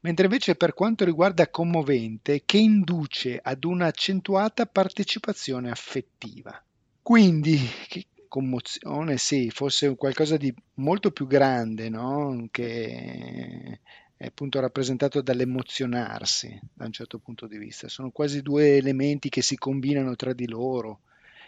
Mentre 0.00 0.24
invece 0.26 0.54
per 0.54 0.74
quanto 0.74 1.04
riguarda 1.04 1.48
commovente, 1.48 2.42
che 2.44 2.58
induce 2.58 3.38
ad 3.42 3.64
un'accentuata 3.64 4.66
partecipazione 4.66 5.70
affettiva. 5.70 6.62
Quindi, 7.02 7.58
che 7.88 8.06
commozione, 8.28 9.18
sì, 9.18 9.50
fosse 9.50 9.96
qualcosa 9.96 10.36
di 10.36 10.54
molto 10.74 11.10
più 11.10 11.26
grande, 11.26 11.88
no? 11.88 12.46
Che 12.50 13.80
è 14.16 14.26
appunto 14.26 14.60
rappresentato 14.60 15.20
dall'emozionarsi 15.20 16.60
da 16.72 16.84
un 16.84 16.92
certo 16.92 17.18
punto 17.18 17.46
di 17.46 17.58
vista. 17.58 17.88
Sono 17.88 18.10
quasi 18.10 18.42
due 18.42 18.76
elementi 18.76 19.28
che 19.28 19.42
si 19.42 19.56
combinano 19.56 20.14
tra 20.14 20.32
di 20.32 20.46
loro, 20.46 21.00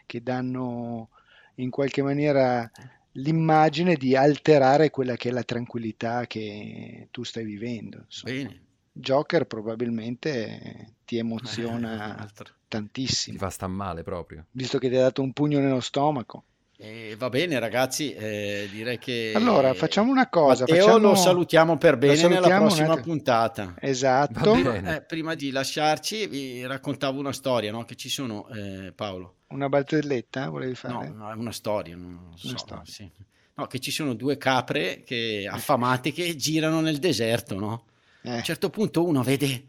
che 0.06 0.22
danno 0.22 1.10
in 1.56 1.70
qualche 1.70 2.02
maniera 2.02 2.68
l'immagine 3.12 3.94
di 3.96 4.16
alterare 4.16 4.90
quella 4.90 5.16
che 5.16 5.28
è 5.28 5.32
la 5.32 5.42
tranquillità 5.42 6.26
che 6.26 7.08
tu 7.10 7.22
stai 7.24 7.44
vivendo. 7.44 8.02
insomma. 8.04 8.32
Bene. 8.34 8.60
Joker 8.94 9.46
probabilmente 9.46 10.94
ti 11.04 11.16
emoziona. 11.18 12.26
Ti 12.34 12.44
tantissimo, 12.68 13.38
fa 13.38 13.50
sta 13.50 13.66
male 13.66 14.02
proprio. 14.02 14.46
visto 14.52 14.78
che 14.78 14.88
ti 14.88 14.96
ha 14.96 15.00
dato 15.02 15.22
un 15.22 15.32
pugno 15.32 15.60
nello 15.60 15.80
stomaco. 15.80 16.44
Eh, 16.78 17.14
va 17.16 17.28
bene 17.28 17.60
ragazzi, 17.60 18.12
eh, 18.12 18.68
direi 18.72 18.98
che 18.98 19.32
Allora, 19.36 19.72
facciamo 19.72 20.10
una 20.10 20.28
cosa, 20.28 20.64
Matteo 20.66 20.84
facciamo- 20.86 21.08
lo 21.10 21.14
salutiamo 21.14 21.78
per 21.78 21.96
bene 21.96 22.14
nella 22.14 22.28
salutiamo 22.32 22.62
un 22.62 22.66
prossima 22.66 22.96
puntata. 23.00 23.74
Esatto, 23.78 24.52
bene. 24.54 24.96
Eh, 24.96 25.02
prima 25.02 25.34
di 25.36 25.52
lasciarci 25.52 26.26
vi 26.26 26.66
raccontavo 26.66 27.20
una 27.20 27.32
storia, 27.32 27.70
no? 27.70 27.84
Che 27.84 27.94
ci 27.94 28.08
sono, 28.08 28.48
eh, 28.48 28.92
Paolo. 28.96 29.36
Una 29.52 29.68
barzelletta 29.68 30.48
volevi 30.48 30.74
No, 30.84 31.02
fare? 31.02 31.08
no, 31.12 31.30
è 31.30 31.34
una 31.34 31.52
storia, 31.52 31.96
non 31.96 32.36
so, 32.36 32.48
Una 32.48 32.58
storia. 32.58 32.92
sì. 32.92 33.10
No, 33.54 33.66
che 33.66 33.78
ci 33.80 33.90
sono 33.90 34.14
due 34.14 34.36
capre 34.38 35.02
che, 35.04 35.46
affamate 35.50 36.12
che 36.12 36.34
girano 36.36 36.80
nel 36.80 36.98
deserto, 36.98 37.58
no? 37.58 37.86
A 38.30 38.36
Eh, 38.36 38.36
un 38.36 38.42
certo 38.42 38.70
punto 38.70 39.04
uno 39.04 39.22
vede 39.22 39.66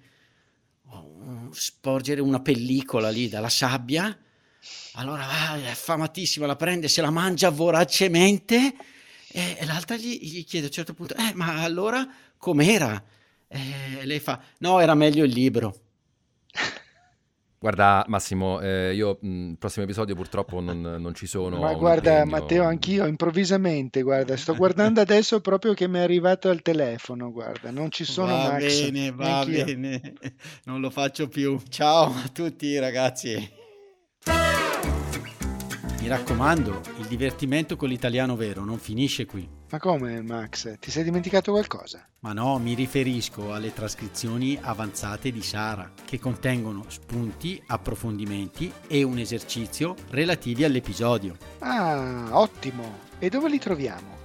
oh, 0.87 1.49
sporgere 1.51 2.21
una 2.21 2.41
pellicola 2.41 3.09
lì 3.09 3.27
dalla 3.29 3.49
sabbia, 3.49 4.17
allora 4.93 5.25
va, 5.25 5.57
è 5.57 5.69
affamatissima, 5.69 6.45
la 6.45 6.55
prende, 6.55 6.87
se 6.87 7.01
la 7.01 7.09
mangia 7.11 7.49
voracemente 7.49 8.75
e, 9.27 9.57
e 9.59 9.65
l'altra 9.65 9.95
gli, 9.97 10.19
gli 10.21 10.45
chiede 10.45 10.65
a 10.67 10.69
un 10.69 10.73
certo 10.75 10.93
punto, 10.93 11.15
eh, 11.15 11.33
ma 11.35 11.61
allora 11.63 12.07
com'era? 12.37 13.03
E 13.47 14.05
lei 14.05 14.19
fa, 14.19 14.41
no, 14.59 14.79
era 14.79 14.95
meglio 14.95 15.23
il 15.25 15.31
libro. 15.31 15.81
Guarda 17.63 18.03
Massimo, 18.09 18.59
eh, 18.59 18.93
io 18.93 19.19
il 19.21 19.55
prossimo 19.57 19.85
episodio 19.85 20.15
purtroppo 20.15 20.59
non, 20.59 20.81
non 20.81 21.13
ci 21.13 21.25
sono. 21.25 21.59
Ma 21.59 21.73
guarda 21.75 22.17
impegno. 22.17 22.31
Matteo, 22.31 22.63
anch'io 22.65 23.05
improvvisamente, 23.05 24.01
guarda, 24.01 24.35
sto 24.35 24.53
guardando 24.59 24.99
adesso 24.99 25.39
proprio 25.39 25.73
che 25.73 25.87
mi 25.87 25.99
è 25.99 26.01
arrivato 26.01 26.49
al 26.49 26.61
telefono, 26.61 27.31
guarda, 27.31 27.71
non 27.71 27.89
ci 27.89 28.03
sono 28.03 28.35
va 28.35 28.51
Max, 28.51 28.81
bene, 28.81 29.11
va 29.11 29.45
neanch'io. 29.45 29.63
bene, 29.63 30.13
non 30.65 30.81
lo 30.81 30.89
faccio 30.89 31.29
più. 31.29 31.57
Ciao 31.69 32.07
a 32.07 32.27
tutti 32.33 32.77
ragazzi. 32.79 33.49
Mi 36.01 36.07
raccomando, 36.09 36.81
il 36.97 37.05
divertimento 37.05 37.77
con 37.77 37.87
l'italiano 37.87 38.35
vero 38.35 38.65
non 38.65 38.77
finisce 38.77 39.25
qui. 39.25 39.47
Ma 39.73 39.79
come 39.79 40.21
Max? 40.21 40.77
Ti 40.77 40.91
sei 40.91 41.03
dimenticato 41.03 41.51
qualcosa? 41.51 42.07
Ma 42.19 42.31
no, 42.31 42.59
mi 42.59 42.75
riferisco 42.75 43.55
alle 43.55 43.73
trascrizioni 43.73 44.55
avanzate 44.61 45.31
di 45.31 45.41
Sara, 45.41 45.91
che 46.05 46.19
contengono 46.19 46.85
spunti, 46.89 47.59
approfondimenti 47.65 48.71
e 48.85 49.01
un 49.01 49.17
esercizio 49.17 49.95
relativi 50.11 50.63
all'episodio. 50.63 51.35
Ah, 51.57 52.27
ottimo! 52.33 52.99
E 53.17 53.29
dove 53.29 53.49
li 53.49 53.57
troviamo? 53.57 54.22